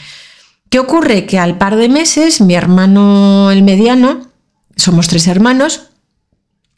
¿Qué 0.69 0.79
ocurre? 0.79 1.25
Que 1.25 1.39
al 1.39 1.57
par 1.57 1.75
de 1.75 1.89
meses 1.89 2.39
mi 2.39 2.55
hermano 2.55 3.51
el 3.51 3.63
mediano, 3.63 4.21
somos 4.77 5.09
tres 5.09 5.27
hermanos, 5.27 5.89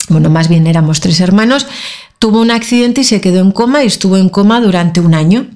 bueno, 0.09 0.29
más 0.29 0.47
bien 0.47 0.67
éramos 0.67 1.01
tres 1.01 1.19
hermanos, 1.19 1.67
tuvo 2.19 2.41
un 2.41 2.51
accidente 2.51 3.01
y 3.01 3.03
se 3.03 3.21
quedó 3.21 3.41
en 3.41 3.51
coma 3.51 3.83
y 3.83 3.87
estuvo 3.87 4.17
en 4.17 4.29
coma 4.29 4.61
durante 4.61 4.99
un 4.99 5.13
año. 5.13 5.47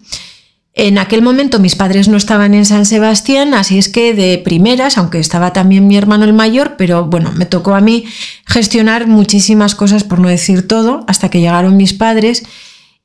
En 0.73 0.97
aquel 0.97 1.21
momento 1.21 1.59
mis 1.59 1.75
padres 1.75 2.07
no 2.07 2.15
estaban 2.15 2.53
en 2.53 2.65
San 2.65 2.85
Sebastián, 2.85 3.53
así 3.53 3.77
es 3.77 3.89
que 3.89 4.13
de 4.13 4.37
primeras, 4.37 4.97
aunque 4.97 5.19
estaba 5.19 5.51
también 5.51 5.87
mi 5.87 5.97
hermano 5.97 6.23
el 6.23 6.33
mayor, 6.33 6.75
pero 6.77 7.05
bueno, 7.05 7.33
me 7.33 7.45
tocó 7.45 7.75
a 7.75 7.81
mí 7.81 8.05
gestionar 8.45 9.05
muchísimas 9.05 9.75
cosas, 9.75 10.05
por 10.05 10.19
no 10.19 10.29
decir 10.29 10.67
todo, 10.67 11.03
hasta 11.07 11.29
que 11.29 11.41
llegaron 11.41 11.75
mis 11.75 11.93
padres. 11.93 12.43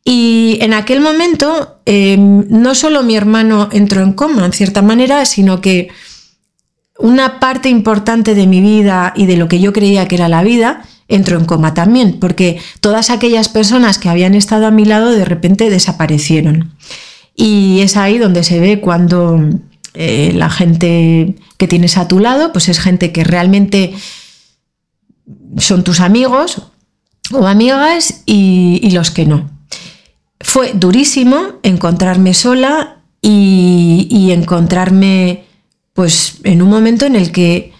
Y 0.04 0.58
en 0.60 0.74
aquel 0.74 1.00
momento 1.00 1.80
em, 1.86 2.46
no 2.48 2.76
solo 2.76 3.02
mi 3.02 3.16
hermano 3.16 3.68
entró 3.72 4.00
en 4.02 4.12
coma, 4.12 4.46
en 4.46 4.52
cierta 4.52 4.80
manera, 4.80 5.24
sino 5.24 5.60
que 5.60 5.88
una 6.98 7.40
parte 7.40 7.68
importante 7.68 8.36
de 8.36 8.46
mi 8.46 8.60
vida 8.60 9.12
y 9.16 9.26
de 9.26 9.36
lo 9.36 9.48
que 9.48 9.58
yo 9.58 9.72
creía 9.72 10.06
que 10.06 10.14
era 10.14 10.28
la 10.28 10.44
vida 10.44 10.84
entro 11.08 11.38
en 11.38 11.44
coma 11.44 11.74
también, 11.74 12.18
porque 12.18 12.58
todas 12.80 13.10
aquellas 13.10 13.48
personas 13.48 13.98
que 13.98 14.08
habían 14.08 14.34
estado 14.34 14.66
a 14.66 14.70
mi 14.70 14.84
lado 14.84 15.10
de 15.10 15.24
repente 15.24 15.70
desaparecieron. 15.70 16.72
Y 17.34 17.80
es 17.80 17.96
ahí 17.96 18.18
donde 18.18 18.42
se 18.42 18.60
ve 18.60 18.80
cuando 18.80 19.38
eh, 19.94 20.32
la 20.34 20.50
gente 20.50 21.36
que 21.58 21.68
tienes 21.68 21.96
a 21.96 22.08
tu 22.08 22.18
lado, 22.18 22.52
pues 22.52 22.68
es 22.68 22.80
gente 22.80 23.12
que 23.12 23.24
realmente 23.24 23.94
son 25.58 25.84
tus 25.84 26.00
amigos 26.00 26.62
o 27.32 27.46
amigas 27.46 28.22
y, 28.26 28.90
los 28.90 29.10
que 29.10 29.26
no. 29.26 29.50
Fue 30.40 30.72
durísimo 30.74 31.54
encontrarme 31.62 32.34
sola 32.34 33.02
y, 33.20 34.06
y 34.10 34.32
encontrarme 34.32 35.44
pues 35.92 36.40
en 36.44 36.62
un 36.62 36.68
momento 36.68 37.06
en 37.06 37.16
el 37.16 37.32
que 37.32 37.72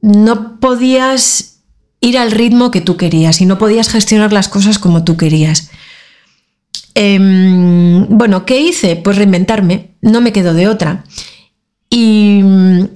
no 0.00 0.60
podías 0.60 1.57
ir 2.00 2.18
al 2.18 2.30
ritmo 2.30 2.70
que 2.70 2.80
tú 2.80 2.96
querías 2.96 3.40
y 3.40 3.46
no 3.46 3.58
podías 3.58 3.88
gestionar 3.88 4.32
las 4.32 4.48
cosas 4.48 4.78
como 4.78 5.04
tú 5.04 5.16
querías. 5.16 5.70
Em, 6.94 8.06
bueno, 8.08 8.44
¿qué 8.44 8.60
hice? 8.60 8.96
Pues 8.96 9.16
reinventarme, 9.16 9.90
no 10.00 10.20
me 10.20 10.32
quedo 10.32 10.54
de 10.54 10.68
otra. 10.68 11.04
Y, 11.90 12.42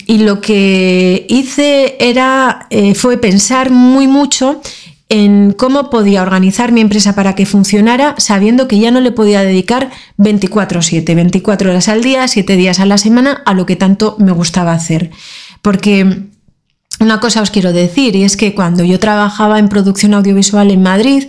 lo 0.09 0.41
que 0.41 1.27
hice 1.29 1.97
era, 1.99 2.67
eh, 2.71 2.95
fue 2.95 3.17
pensar 3.17 3.71
muy 3.71 4.07
mucho 4.07 4.61
en 5.09 5.53
cómo 5.53 5.91
podía 5.91 6.23
organizar 6.23 6.73
mi 6.73 6.81
empresa 6.81 7.15
para 7.15 7.35
que 7.35 7.47
funcionara, 7.47 8.15
sabiendo 8.19 8.67
que 8.69 8.79
ya 8.79 8.91
no 8.91 9.01
le 9.01 9.13
podía 9.13 9.43
dedicar 9.43 9.91
24/7, 10.17 11.15
24 11.15 11.71
horas 11.71 11.89
al 11.89 12.03
día, 12.03 12.27
7 12.29 12.57
días 12.57 12.81
a 12.81 12.87
la 12.87 12.99
semana, 12.99 13.43
a 13.45 13.55
lo 13.55 13.67
que 13.67 13.77
tanto 13.77 14.17
me 14.19 14.33
gustaba 14.33 14.73
hacer. 14.73 15.11
Porque 15.61 16.29
una 17.03 17.21
cosa 17.21 17.43
os 17.43 17.51
quiero 17.51 17.73
decir, 17.73 18.15
y 18.17 18.23
es 18.23 18.37
que 18.37 18.55
cuando 18.55 18.85
yo 18.85 18.99
trabajaba 18.99 19.59
en 19.59 19.69
producción 19.69 20.15
audiovisual 20.15 20.71
en 20.71 20.83
Madrid, 20.83 21.25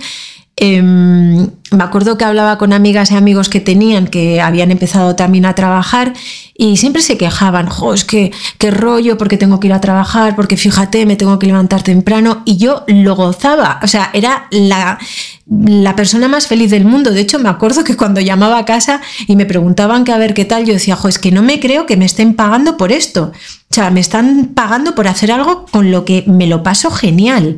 em, 0.56 1.50
me 1.72 1.84
acuerdo 1.84 2.16
que 2.18 2.26
hablaba 2.26 2.60
con 2.60 2.74
amigas 2.74 3.12
y 3.12 3.16
amigos 3.16 3.50
que 3.50 3.60
tenían 3.60 4.08
que 4.08 4.40
habían 4.40 4.70
empezado 4.70 5.16
también 5.16 5.46
a 5.46 5.56
trabajar 5.56 6.14
y 6.56 6.78
siempre 6.78 7.02
se 7.02 7.18
quejaban, 7.18 7.68
jo, 7.68 7.94
es 7.96 8.06
que 8.06 8.32
qué 8.60 8.70
rollo, 8.70 9.18
porque 9.18 9.38
tengo 9.38 9.60
que 9.60 9.68
ir 9.68 9.74
a 9.74 9.82
trabajar, 9.82 10.36
porque 10.36 10.56
fíjate, 10.58 11.08
me 11.08 11.16
tengo 11.16 11.40
que 11.40 11.48
levantar 11.48 11.82
temprano 11.82 12.44
y 12.46 12.58
yo 12.58 12.84
lo 12.88 13.16
gozaba, 13.16 13.80
o 13.82 13.88
sea, 13.88 14.12
era 14.14 14.48
la, 14.52 15.00
la 15.46 15.96
persona 15.96 16.28
más 16.28 16.48
feliz 16.48 16.72
del 16.72 16.86
mundo. 16.86 17.12
De 17.12 17.20
hecho, 17.22 17.40
me 17.40 17.50
acuerdo 17.50 17.84
que 17.84 17.98
cuando 17.98 18.22
llamaba 18.22 18.58
a 18.58 18.66
casa 18.66 19.02
y 19.28 19.36
me 19.36 19.46
preguntaban 19.46 20.06
que 20.06 20.14
a 20.14 20.18
ver 20.18 20.34
qué 20.34 20.46
tal, 20.46 20.66
yo 20.66 20.74
decía, 20.74 20.96
jo, 20.96 21.08
es 21.08 21.20
que 21.20 21.32
no 21.32 21.42
me 21.44 21.60
creo 21.60 21.86
que 21.86 21.98
me 21.98 22.06
estén 22.06 22.34
pagando 22.34 22.78
por 22.78 22.92
esto. 22.92 23.34
O 23.70 23.74
sea, 23.74 23.90
me 23.90 24.00
están 24.00 24.52
pagando 24.54 24.96
por 24.96 25.08
hacer 25.08 25.32
algo 25.32 25.66
con 25.66 25.92
lo 25.92 26.06
que 26.06 26.24
me 26.28 26.48
lo 26.48 26.64
paso 26.64 26.92
genial. 26.92 27.58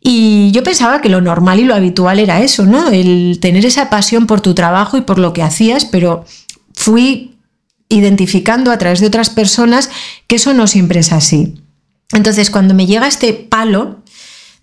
Y 0.00 0.52
yo 0.52 0.62
pensaba 0.62 1.00
que 1.00 1.08
lo 1.08 1.20
normal 1.20 1.58
y 1.58 1.64
lo 1.64 1.74
habitual 1.74 2.20
era 2.20 2.40
eso, 2.40 2.66
¿no? 2.66 2.88
El 2.88 3.38
tener 3.40 3.66
esa 3.66 3.90
pasión 3.90 4.26
por 4.26 4.40
tu 4.40 4.54
trabajo 4.54 4.96
y 4.96 5.00
por 5.00 5.18
lo 5.18 5.32
que 5.32 5.42
hacías, 5.42 5.84
pero 5.84 6.24
fui 6.72 7.34
identificando 7.88 8.70
a 8.70 8.78
través 8.78 9.00
de 9.00 9.06
otras 9.08 9.30
personas 9.30 9.90
que 10.28 10.36
eso 10.36 10.54
no 10.54 10.66
siempre 10.68 11.00
es 11.00 11.12
así. 11.12 11.54
Entonces, 12.12 12.50
cuando 12.50 12.74
me 12.74 12.86
llega 12.86 13.08
este 13.08 13.32
palo 13.34 13.97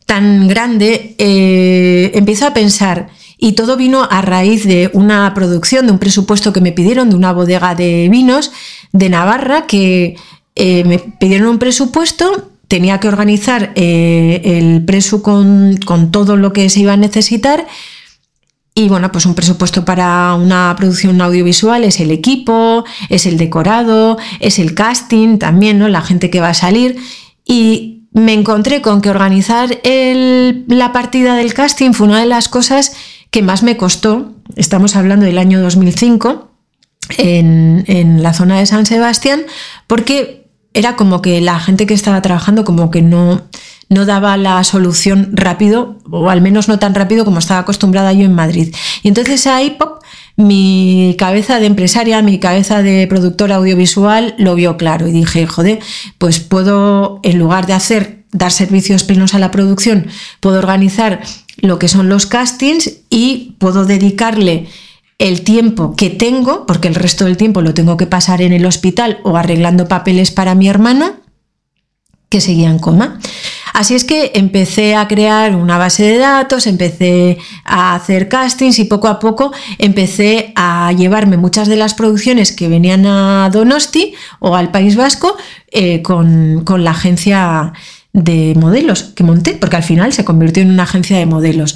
tan 0.06 0.48
grande, 0.48 1.16
eh, 1.18 2.12
empiezo 2.14 2.46
a 2.46 2.54
pensar, 2.54 3.10
y 3.38 3.54
todo 3.54 3.76
vino 3.76 4.08
a 4.10 4.22
raíz 4.22 4.66
de 4.66 4.90
una 4.94 5.34
producción, 5.34 5.86
de 5.86 5.92
un 5.92 6.00
presupuesto 6.00 6.54
que 6.54 6.62
me 6.62 6.72
pidieron 6.72 7.10
de 7.10 7.16
una 7.16 7.34
bodega 7.34 7.76
de 7.76 8.08
vinos 8.10 8.52
de 8.92 9.10
Navarra, 9.10 9.66
que 9.68 10.16
eh, 10.56 10.84
me 10.86 11.00
pidieron 11.00 11.50
un 11.50 11.60
presupuesto 11.60 12.52
tenía 12.68 13.00
que 13.00 13.08
organizar 13.08 13.72
eh, 13.76 14.42
el 14.44 14.84
preso 14.86 15.22
con, 15.22 15.80
todo 16.12 16.36
lo 16.36 16.54
que 16.54 16.70
se 16.70 16.82
iba 16.82 16.94
a 16.94 16.98
necesitar. 16.98 17.68
Y 18.74 18.90
bueno, 18.90 19.12
pues 19.12 19.26
un 19.26 19.36
presupuesto 19.36 19.86
para 19.86 20.34
una 20.36 20.74
producción 20.78 21.22
audiovisual 21.22 21.84
es 21.86 22.00
el 22.02 22.12
equipo, 22.12 22.84
es 23.10 23.26
el 23.26 23.38
decorado, 23.38 24.18
es 24.42 24.60
el 24.60 24.74
casting 24.74 25.38
también, 25.38 25.80
¿no? 25.80 25.88
La 25.88 26.02
gente 26.02 26.30
que 26.30 26.42
va 26.42 26.50
a 26.50 26.54
salir. 26.54 26.98
Y 27.46 27.95
me 28.16 28.32
encontré 28.32 28.82
con 28.82 29.02
que 29.02 29.10
organizar 29.10 29.78
la 29.84 30.94
partida 30.94 31.36
del 31.36 31.54
casting 31.54 31.92
fue 31.92 32.08
una 32.08 32.22
de 32.22 32.26
las 32.26 32.48
cosas 32.48 32.94
que 33.30 33.42
más 33.42 33.62
me 33.62 33.76
costó. 33.76 34.32
Estamos 34.56 34.96
hablando 34.96 35.26
del 35.26 35.38
año 35.38 35.62
2005 35.62 36.50
en, 37.18 37.84
en 37.88 38.24
la 38.24 38.34
zona 38.34 38.58
de 38.58 38.66
San 38.68 38.86
Sebastián, 38.86 39.44
porque 39.86 40.48
era 40.74 40.96
como 40.96 41.22
que 41.22 41.42
la 41.42 41.60
gente 41.60 41.86
que 41.86 41.94
estaba 41.94 42.22
trabajando 42.22 42.64
como 42.64 42.90
que 42.90 43.02
no, 43.02 43.42
no 43.90 44.06
daba 44.06 44.38
la 44.38 44.64
solución 44.64 45.32
rápido, 45.34 45.98
o 46.10 46.30
al 46.30 46.40
menos 46.40 46.70
no 46.70 46.80
tan 46.80 46.96
rápido 46.96 47.26
como 47.26 47.40
estaba 47.40 47.60
acostumbrada 47.60 48.14
yo 48.14 48.24
en 48.24 48.34
Madrid. 48.34 48.74
Y 49.04 49.10
entonces 49.10 49.46
ahí, 49.46 49.72
pop, 49.72 50.02
mi 50.38 51.16
cabeza 51.18 51.60
de 51.60 51.68
empresaria, 51.68 52.22
mi 52.22 52.40
cabeza 52.40 52.82
de 52.82 53.08
productora 53.08 53.56
audiovisual 53.56 54.36
lo 54.38 54.56
vio 54.56 54.78
claro 54.78 55.08
y 55.08 55.12
dije, 55.12 55.48
joder, 55.48 55.80
pues 56.18 56.40
puedo, 56.40 57.20
en 57.24 57.40
lugar 57.40 57.68
de 57.68 57.74
hacer 57.74 58.26
dar 58.32 58.52
servicios 58.52 59.04
plenos 59.04 59.34
a 59.34 59.40
la 59.40 59.52
producción, 59.52 60.08
puedo 60.42 60.60
organizar 60.60 61.22
lo 61.58 61.80
que 61.80 61.88
son 61.88 62.10
los 62.10 62.26
castings 62.26 62.98
y 63.10 63.56
puedo 63.60 63.86
dedicarle 63.86 64.68
el 65.20 65.42
tiempo 65.44 65.96
que 65.96 66.10
tengo, 66.10 66.66
porque 66.66 66.90
el 66.90 66.96
resto 66.96 67.24
del 67.26 67.38
tiempo 67.38 67.62
lo 67.62 67.74
tengo 67.74 67.96
que 67.96 68.08
pasar 68.08 68.42
en 68.42 68.52
el 68.52 68.66
hospital 68.66 69.20
o 69.24 69.38
arreglando 69.38 69.88
papeles 69.88 70.32
para 70.32 70.56
mi 70.56 70.68
hermano, 70.68 71.14
que 72.28 72.42
seguía 72.42 72.70
en 72.70 72.80
coma. 72.80 73.20
Así 73.76 73.94
es 73.94 74.06
que 74.06 74.32
empecé 74.36 74.96
a 74.96 75.06
crear 75.06 75.54
una 75.54 75.78
base 75.78 76.04
de 76.04 76.18
datos, 76.18 76.66
empecé 76.66 77.40
a 77.66 77.94
hacer 77.94 78.30
castings 78.30 78.80
y 78.80 78.86
poco 78.86 79.10
a 79.10 79.20
poco 79.20 79.52
empecé 79.80 80.54
a 80.56 80.94
llevarme 80.94 81.36
muchas 81.36 81.68
de 81.68 81.76
las 81.76 81.94
producciones 81.94 82.54
que 82.54 82.70
venían 82.70 83.06
a 83.06 83.50
Donosti 83.52 84.14
o 84.40 84.56
al 84.56 84.72
País 84.72 84.96
Vasco 84.96 85.36
eh, 85.72 86.02
con, 86.02 86.64
con 86.64 86.86
la 86.86 86.92
agencia 86.92 87.74
de 88.14 88.54
modelos 88.58 89.04
que 89.14 89.26
monté, 89.26 89.58
porque 89.60 89.76
al 89.76 89.84
final 89.84 90.14
se 90.14 90.24
convirtió 90.24 90.64
en 90.64 90.72
una 90.72 90.84
agencia 90.84 91.18
de 91.18 91.26
modelos. 91.26 91.76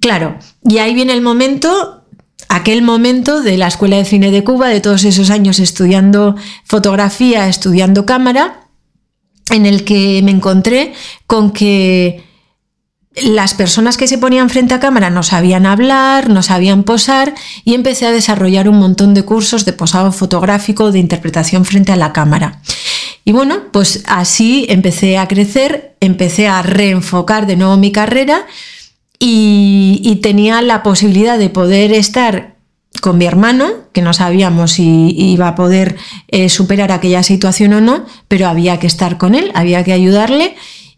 Claro, 0.00 0.36
y 0.64 0.78
ahí 0.78 0.94
viene 0.94 1.12
el 1.12 1.22
momento 1.22 2.02
aquel 2.48 2.82
momento 2.82 3.40
de 3.40 3.56
la 3.56 3.68
Escuela 3.68 3.98
de 3.98 4.04
Cine 4.04 4.32
de 4.32 4.42
Cuba, 4.42 4.66
de 4.66 4.80
todos 4.80 5.04
esos 5.04 5.30
años 5.30 5.60
estudiando 5.60 6.34
fotografía, 6.64 7.46
estudiando 7.48 8.04
cámara, 8.04 8.65
en 9.50 9.66
el 9.66 9.84
que 9.84 10.20
me 10.22 10.30
encontré 10.30 10.92
con 11.26 11.52
que 11.52 12.24
las 13.22 13.54
personas 13.54 13.96
que 13.96 14.08
se 14.08 14.18
ponían 14.18 14.50
frente 14.50 14.74
a 14.74 14.80
cámara 14.80 15.08
no 15.08 15.22
sabían 15.22 15.64
hablar, 15.64 16.28
no 16.28 16.42
sabían 16.42 16.82
posar 16.82 17.34
y 17.64 17.74
empecé 17.74 18.06
a 18.06 18.12
desarrollar 18.12 18.68
un 18.68 18.78
montón 18.78 19.14
de 19.14 19.24
cursos 19.24 19.64
de 19.64 19.72
posado 19.72 20.12
fotográfico, 20.12 20.92
de 20.92 20.98
interpretación 20.98 21.64
frente 21.64 21.92
a 21.92 21.96
la 21.96 22.12
cámara. 22.12 22.60
Y 23.24 23.32
bueno, 23.32 23.62
pues 23.72 24.04
así 24.06 24.66
empecé 24.68 25.18
a 25.18 25.28
crecer, 25.28 25.96
empecé 26.00 26.46
a 26.46 26.62
reenfocar 26.62 27.46
de 27.46 27.56
nuevo 27.56 27.76
mi 27.76 27.90
carrera 27.90 28.46
y, 29.18 30.20
tenía 30.22 30.60
la 30.62 30.82
posibilidad 30.82 31.38
de 31.38 31.50
poder 31.50 31.92
estar 31.92 32.55
con 33.00 33.18
mi 33.18 33.26
hermano, 33.26 33.66
que 33.92 34.02
no 34.02 34.12
sabíamos 34.12 34.72
si 34.72 35.14
iba 35.16 35.48
a 35.48 35.54
poder 35.54 35.96
eh, 36.28 36.48
superar 36.48 36.92
aquella 36.92 37.22
situación 37.22 37.72
o 37.72 37.80
no, 37.80 38.04
pero 38.28 38.48
había 38.48 38.78
que 38.78 38.86
estar 38.86 39.18
con 39.18 39.34
él, 39.34 39.50
había 39.54 39.84
que 39.84 39.92
ayudarle 39.92 40.54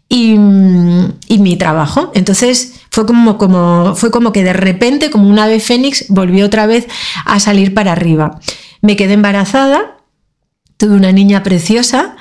y, 0.09 0.37
mi 0.37 1.55
trabajo. 1.57 2.11
Entonces 2.15 2.81
fue 2.89 3.05
como, 3.05 3.37
como, 3.37 3.95
fue 3.95 4.11
como 4.11 4.33
que 4.33 4.43
de 4.43 4.53
repente, 4.53 5.09
como 5.09 5.29
un 5.29 5.39
ave 5.39 5.59
fénix, 5.59 6.05
volvió 6.09 6.45
otra 6.45 6.65
vez 6.65 6.87
a 7.25 7.39
salir 7.39 7.73
para 7.73 7.91
arriba. 7.91 8.39
Me 8.81 8.95
quedé 8.95 9.13
embarazada, 9.13 9.97
tuve 10.77 10.95
una 10.95 11.11
niña 11.11 11.43
preciosa 11.43 12.15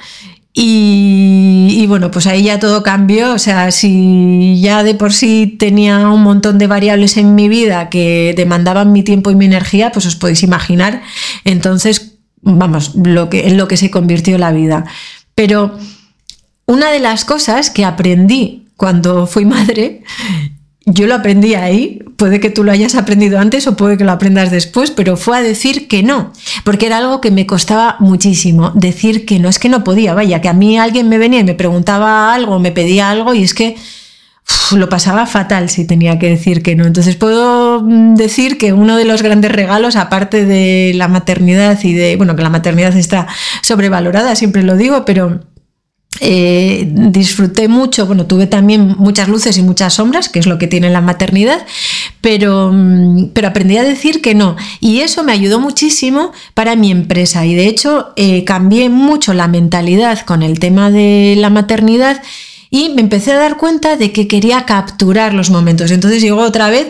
y, 0.52 1.37
bueno, 1.88 2.10
pues 2.10 2.26
ahí 2.26 2.44
ya 2.44 2.60
todo 2.60 2.82
cambió. 2.82 3.32
O 3.32 3.38
sea, 3.38 3.70
si 3.72 4.60
ya 4.60 4.84
de 4.84 4.94
por 4.94 5.12
sí 5.12 5.56
tenía 5.58 6.08
un 6.08 6.22
montón 6.22 6.58
de 6.58 6.68
variables 6.68 7.16
en 7.16 7.34
mi 7.34 7.48
vida 7.48 7.88
que 7.88 8.34
demandaban 8.36 8.92
mi 8.92 9.02
tiempo 9.02 9.30
y 9.30 9.34
mi 9.34 9.46
energía, 9.46 9.90
pues 9.90 10.06
os 10.06 10.14
podéis 10.14 10.42
imaginar. 10.42 11.02
Entonces, 11.44 12.18
vamos, 12.42 12.94
lo 12.94 13.28
que, 13.28 13.48
en 13.48 13.56
lo 13.56 13.66
que 13.66 13.76
se 13.76 13.90
convirtió 13.90 14.38
la 14.38 14.52
vida. 14.52 14.84
Pero 15.34 15.76
una 16.66 16.90
de 16.90 17.00
las 17.00 17.24
cosas 17.24 17.70
que 17.70 17.84
aprendí 17.84 18.68
cuando 18.76 19.26
fui 19.26 19.44
madre 19.44 20.04
yo 20.90 21.06
lo 21.06 21.14
aprendí 21.14 21.54
ahí, 21.54 22.02
puede 22.16 22.40
que 22.40 22.50
tú 22.50 22.64
lo 22.64 22.72
hayas 22.72 22.94
aprendido 22.94 23.38
antes 23.38 23.66
o 23.66 23.76
puede 23.76 23.96
que 23.96 24.04
lo 24.04 24.12
aprendas 24.12 24.50
después, 24.50 24.90
pero 24.90 25.16
fue 25.16 25.38
a 25.38 25.42
decir 25.42 25.86
que 25.86 26.02
no, 26.02 26.32
porque 26.64 26.86
era 26.86 26.98
algo 26.98 27.20
que 27.20 27.30
me 27.30 27.46
costaba 27.46 27.96
muchísimo, 28.00 28.72
decir 28.74 29.26
que 29.26 29.38
no, 29.38 29.48
es 29.48 29.58
que 29.58 29.68
no 29.68 29.84
podía, 29.84 30.14
vaya, 30.14 30.40
que 30.40 30.48
a 30.48 30.54
mí 30.54 30.78
alguien 30.78 31.08
me 31.08 31.18
venía 31.18 31.40
y 31.40 31.44
me 31.44 31.54
preguntaba 31.54 32.32
algo, 32.32 32.58
me 32.58 32.72
pedía 32.72 33.10
algo 33.10 33.34
y 33.34 33.42
es 33.42 33.54
que 33.54 33.76
lo 34.72 34.88
pasaba 34.88 35.26
fatal 35.26 35.68
si 35.68 35.86
tenía 35.86 36.18
que 36.18 36.30
decir 36.30 36.62
que 36.62 36.74
no. 36.74 36.86
Entonces 36.86 37.16
puedo 37.16 37.82
mm, 37.82 38.14
decir 38.14 38.56
que 38.56 38.72
uno 38.72 38.96
de 38.96 39.04
los 39.04 39.22
grandes 39.22 39.52
regalos, 39.52 39.96
aparte 39.96 40.46
de 40.46 40.92
la 40.94 41.08
maternidad 41.08 41.78
y 41.82 41.92
de, 41.92 42.16
bueno, 42.16 42.34
que 42.34 42.42
la 42.42 42.50
maternidad 42.50 42.96
está 42.96 43.26
sobrevalorada, 43.62 44.34
siempre 44.36 44.62
lo 44.62 44.76
digo, 44.76 45.04
pero 45.04 45.40
eh, 46.20 46.88
disfruté 46.90 47.68
mucho, 47.68 48.06
bueno, 48.06 48.26
tuve 48.26 48.46
también 48.46 48.94
muchas 48.98 49.28
luces 49.28 49.56
y 49.58 49.62
muchas 49.62 49.94
sombras, 49.94 50.28
que 50.28 50.38
es 50.38 50.46
lo 50.46 50.58
que 50.58 50.66
tiene 50.66 50.90
la 50.90 51.00
maternidad, 51.00 51.64
pero, 52.20 52.70
mm, 52.72 53.30
pero 53.32 53.48
aprendí 53.48 53.76
a 53.76 53.84
decir 53.84 54.20
que 54.20 54.34
no. 54.34 54.56
Y 54.80 55.00
eso 55.00 55.22
me 55.24 55.32
ayudó 55.32 55.60
muchísimo 55.60 56.32
para 56.54 56.76
mi 56.76 56.90
empresa. 56.90 57.46
Y 57.46 57.54
de 57.54 57.66
hecho 57.66 58.08
eh, 58.16 58.44
cambié 58.44 58.88
mucho 58.88 59.34
la 59.34 59.48
mentalidad 59.48 60.20
con 60.20 60.42
el 60.42 60.58
tema 60.58 60.90
de 60.90 61.34
la 61.38 61.50
maternidad 61.50 62.20
y 62.70 62.90
me 62.90 63.00
empecé 63.00 63.32
a 63.32 63.38
dar 63.38 63.56
cuenta 63.56 63.96
de 63.96 64.12
que 64.12 64.28
quería 64.28 64.66
capturar 64.66 65.34
los 65.34 65.50
momentos. 65.50 65.90
Entonces 65.90 66.20
llegó 66.20 66.42
otra 66.42 66.68
vez 66.68 66.88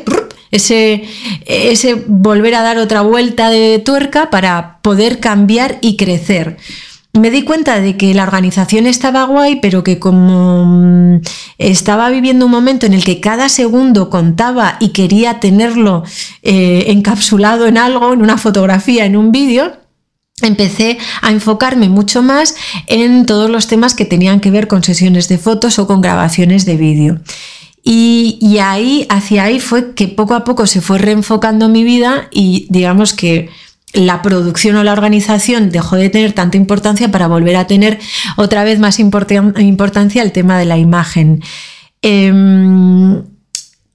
ese, 0.50 1.04
ese 1.46 1.94
volver 2.06 2.54
a 2.54 2.62
dar 2.62 2.78
otra 2.78 3.02
vuelta 3.02 3.50
de 3.50 3.78
tuerca 3.78 4.30
para 4.30 4.78
poder 4.82 5.20
cambiar 5.20 5.78
y 5.82 5.96
crecer 5.96 6.56
me 7.18 7.30
di 7.30 7.42
cuenta 7.42 7.80
de 7.80 7.96
que 7.96 8.14
la 8.14 8.22
organización 8.22 8.86
estaba 8.86 9.24
guay, 9.24 9.60
pero 9.60 9.84
que 9.84 9.98
como 9.98 10.64
mm, 10.66 11.20
estaba 11.58 12.10
viviendo 12.10 12.46
un 12.46 12.52
momento 12.52 12.86
en 12.86 12.94
el 12.94 13.04
que 13.04 13.20
cada 13.20 13.48
segundo 13.48 14.10
contaba 14.10 14.76
y 14.80 14.90
quería 14.90 15.40
tenerlo 15.40 16.04
eh, 16.42 16.84
encapsulado 16.88 17.66
en 17.66 17.78
algo, 17.78 18.12
en 18.12 18.22
una 18.22 18.38
fotografía, 18.38 19.04
en 19.04 19.16
un 19.16 19.32
vídeo, 19.32 19.72
empecé 20.42 20.98
a 21.22 21.30
enfocarme 21.30 21.88
mucho 21.88 22.22
más 22.22 22.54
en 22.86 23.26
todos 23.26 23.50
los 23.50 23.66
temas 23.66 23.94
que 23.94 24.04
tenían 24.04 24.40
que 24.40 24.50
ver 24.50 24.68
con 24.68 24.84
sesiones 24.84 25.28
de 25.28 25.38
fotos 25.38 25.78
o 25.78 25.86
con 25.86 26.00
grabaciones 26.00 26.64
de 26.64 26.76
vídeo. 26.76 27.20
Y, 27.82 28.38
y 28.40 28.58
ahí, 28.58 29.06
hacia 29.08 29.44
ahí 29.44 29.60
fue 29.60 29.94
que 29.94 30.08
poco 30.08 30.34
a 30.34 30.44
poco 30.44 30.66
se 30.66 30.80
fue 30.80 30.98
reenfocando 30.98 31.68
mi 31.68 31.84
vida 31.84 32.28
y 32.30 32.66
digamos 32.70 33.14
que 33.14 33.48
la 33.94 34.22
producción 34.22 34.76
o 34.76 34.84
la 34.84 34.92
organización 34.92 35.70
dejó 35.70 35.96
de 35.96 36.10
tener 36.10 36.32
tanta 36.32 36.56
importancia 36.56 37.10
para 37.10 37.26
volver 37.26 37.56
a 37.56 37.66
tener 37.66 37.98
otra 38.36 38.64
vez 38.64 38.78
más 38.78 38.98
importancia 38.98 40.22
el 40.22 40.32
tema 40.32 40.58
de 40.58 40.64
la 40.66 40.76
imagen. 40.76 41.42
Em, 42.02 43.22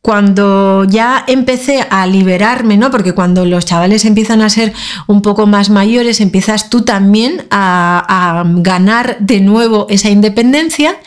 cuando 0.02 0.84
ya 0.84 1.24
empecé 1.28 1.86
a 1.90 2.06
liberarme, 2.08 2.76
¿no? 2.76 2.92
Porque 2.92 3.14
cuando 3.14 3.46
los 3.46 3.66
chavales 3.66 4.04
empiezan 4.04 4.42
a 4.42 4.50
ser 4.50 4.74
un 5.08 5.22
poco 5.22 5.48
más 5.48 5.70
mayores, 5.70 6.20
empiezas 6.20 6.70
tú 6.70 6.82
también 6.82 7.46
a, 7.52 8.04
a 8.40 8.44
ganar 8.46 9.18
de 9.22 9.40
nuevo 9.40 9.88
esa 9.90 10.10
independencia, 10.10 10.98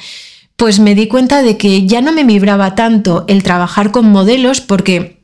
pues 0.56 0.78
me 0.78 0.94
di 0.94 1.08
cuenta 1.08 1.42
de 1.42 1.58
que 1.58 1.86
ya 1.86 2.00
no 2.00 2.12
me 2.12 2.24
vibraba 2.24 2.74
tanto 2.74 3.26
el 3.28 3.42
trabajar 3.42 3.90
con 3.90 4.10
modelos 4.10 4.62
porque 4.62 5.20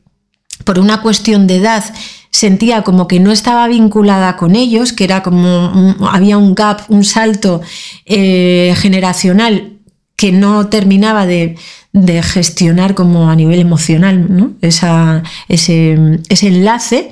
por 0.63 0.77
una 0.77 1.01
cuestión 1.01 1.47
de 1.47 1.55
edad 1.57 1.83
sentía 2.33 2.81
como 2.81 3.07
que 3.07 3.19
no 3.19 3.31
estaba 3.31 3.67
vinculada 3.67 4.35
con 4.35 4.55
ellos, 4.55 4.91
que 4.91 5.05
era 5.05 5.21
como 5.21 5.95
había 6.11 6.37
un 6.37 6.55
gap, 6.55 6.81
un 6.89 7.05
salto 7.05 7.61
eh, 8.05 8.73
generacional 8.75 9.77
que 10.17 10.31
no 10.31 10.67
terminaba 10.67 11.25
de, 11.25 11.55
gestionar 12.23 12.95
como 12.95 13.29
a 13.29 13.35
nivel 13.35 13.59
emocional 13.59 14.55
ese, 14.61 15.21
ese 16.27 16.47
enlace 16.47 17.11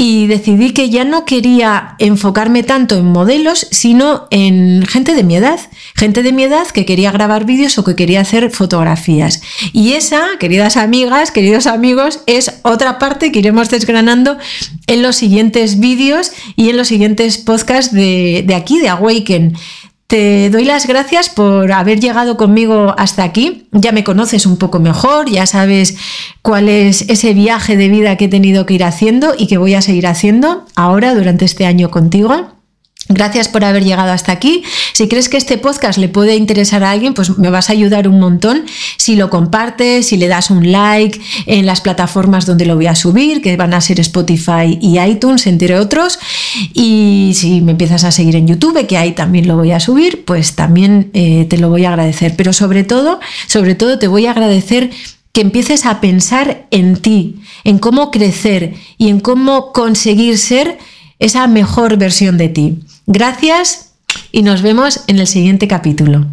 y 0.00 0.28
decidí 0.28 0.70
que 0.70 0.90
ya 0.90 1.02
no 1.02 1.24
quería 1.24 1.96
enfocarme 1.98 2.62
tanto 2.62 2.96
en 2.96 3.06
modelos, 3.06 3.66
sino 3.72 4.28
en 4.30 4.86
gente 4.86 5.12
de 5.12 5.24
mi 5.24 5.34
edad, 5.34 5.58
gente 5.96 6.22
de 6.22 6.32
mi 6.32 6.44
edad 6.44 6.68
que 6.68 6.86
quería 6.86 7.10
grabar 7.10 7.44
vídeos 7.44 7.76
o 7.78 7.84
que 7.84 7.96
quería 7.96 8.20
hacer 8.20 8.52
fotografías. 8.52 9.42
Y 9.72 9.94
esa, 9.94 10.24
queridas 10.38 10.76
amigas, 10.76 11.32
queridos 11.32 11.66
amigos, 11.66 12.20
es 12.26 12.60
otra 12.62 13.00
parte 13.00 13.32
que 13.32 13.40
iremos 13.40 13.70
desgranando 13.70 14.38
en 14.86 15.02
los 15.02 15.16
siguientes 15.16 15.80
vídeos 15.80 16.30
y 16.54 16.70
en 16.70 16.76
los 16.76 16.86
siguientes 16.86 17.36
podcasts 17.36 17.92
de, 17.92 18.44
de 18.46 18.54
aquí, 18.54 18.78
de 18.78 18.90
Awaken. 18.90 19.56
Te 20.08 20.48
doy 20.48 20.64
las 20.64 20.86
gracias 20.86 21.28
por 21.28 21.70
haber 21.70 22.00
llegado 22.00 22.38
conmigo 22.38 22.94
hasta 22.96 23.24
aquí. 23.24 23.68
Ya 23.72 23.92
me 23.92 24.04
conoces 24.04 24.46
un 24.46 24.56
poco 24.56 24.80
mejor, 24.80 25.28
ya 25.28 25.44
sabes 25.44 25.98
cuál 26.40 26.70
es 26.70 27.02
ese 27.10 27.34
viaje 27.34 27.76
de 27.76 27.90
vida 27.90 28.16
que 28.16 28.24
he 28.24 28.28
tenido 28.28 28.64
que 28.64 28.72
ir 28.72 28.84
haciendo 28.84 29.34
y 29.36 29.48
que 29.48 29.58
voy 29.58 29.74
a 29.74 29.82
seguir 29.82 30.06
haciendo 30.06 30.64
ahora 30.74 31.14
durante 31.14 31.44
este 31.44 31.66
año 31.66 31.90
contigo. 31.90 32.57
Gracias 33.10 33.48
por 33.48 33.64
haber 33.64 33.84
llegado 33.84 34.12
hasta 34.12 34.32
aquí. 34.32 34.62
Si 34.92 35.08
crees 35.08 35.30
que 35.30 35.38
este 35.38 35.56
podcast 35.56 35.98
le 35.98 36.10
puede 36.10 36.36
interesar 36.36 36.84
a 36.84 36.90
alguien, 36.90 37.14
pues 37.14 37.38
me 37.38 37.48
vas 37.48 37.70
a 37.70 37.72
ayudar 37.72 38.06
un 38.06 38.20
montón 38.20 38.66
si 38.98 39.16
lo 39.16 39.30
compartes, 39.30 40.08
si 40.08 40.18
le 40.18 40.28
das 40.28 40.50
un 40.50 40.70
like 40.70 41.18
en 41.46 41.64
las 41.64 41.80
plataformas 41.80 42.44
donde 42.44 42.66
lo 42.66 42.76
voy 42.76 42.86
a 42.86 42.94
subir, 42.94 43.40
que 43.40 43.56
van 43.56 43.72
a 43.72 43.80
ser 43.80 43.98
Spotify 44.00 44.78
y 44.82 45.00
iTunes, 45.00 45.46
entre 45.46 45.78
otros. 45.78 46.18
Y 46.74 47.32
si 47.34 47.62
me 47.62 47.72
empiezas 47.72 48.04
a 48.04 48.12
seguir 48.12 48.36
en 48.36 48.46
YouTube, 48.46 48.86
que 48.86 48.98
ahí 48.98 49.12
también 49.12 49.48
lo 49.48 49.56
voy 49.56 49.72
a 49.72 49.80
subir, 49.80 50.26
pues 50.26 50.54
también 50.54 51.10
eh, 51.14 51.46
te 51.48 51.56
lo 51.56 51.70
voy 51.70 51.86
a 51.86 51.90
agradecer. 51.90 52.34
Pero 52.36 52.52
sobre 52.52 52.84
todo, 52.84 53.20
sobre 53.46 53.74
todo 53.74 53.98
te 53.98 54.08
voy 54.08 54.26
a 54.26 54.32
agradecer 54.32 54.90
que 55.32 55.40
empieces 55.40 55.86
a 55.86 56.02
pensar 56.02 56.66
en 56.70 56.96
ti, 56.96 57.36
en 57.64 57.78
cómo 57.78 58.10
crecer 58.10 58.74
y 58.98 59.08
en 59.08 59.20
cómo 59.20 59.72
conseguir 59.72 60.36
ser 60.36 60.78
esa 61.18 61.46
mejor 61.46 61.96
versión 61.96 62.36
de 62.38 62.48
ti. 62.48 62.78
Gracias 63.10 63.94
y 64.32 64.42
nos 64.42 64.60
vemos 64.60 65.04
en 65.06 65.18
el 65.18 65.26
siguiente 65.26 65.66
capítulo. 65.66 66.26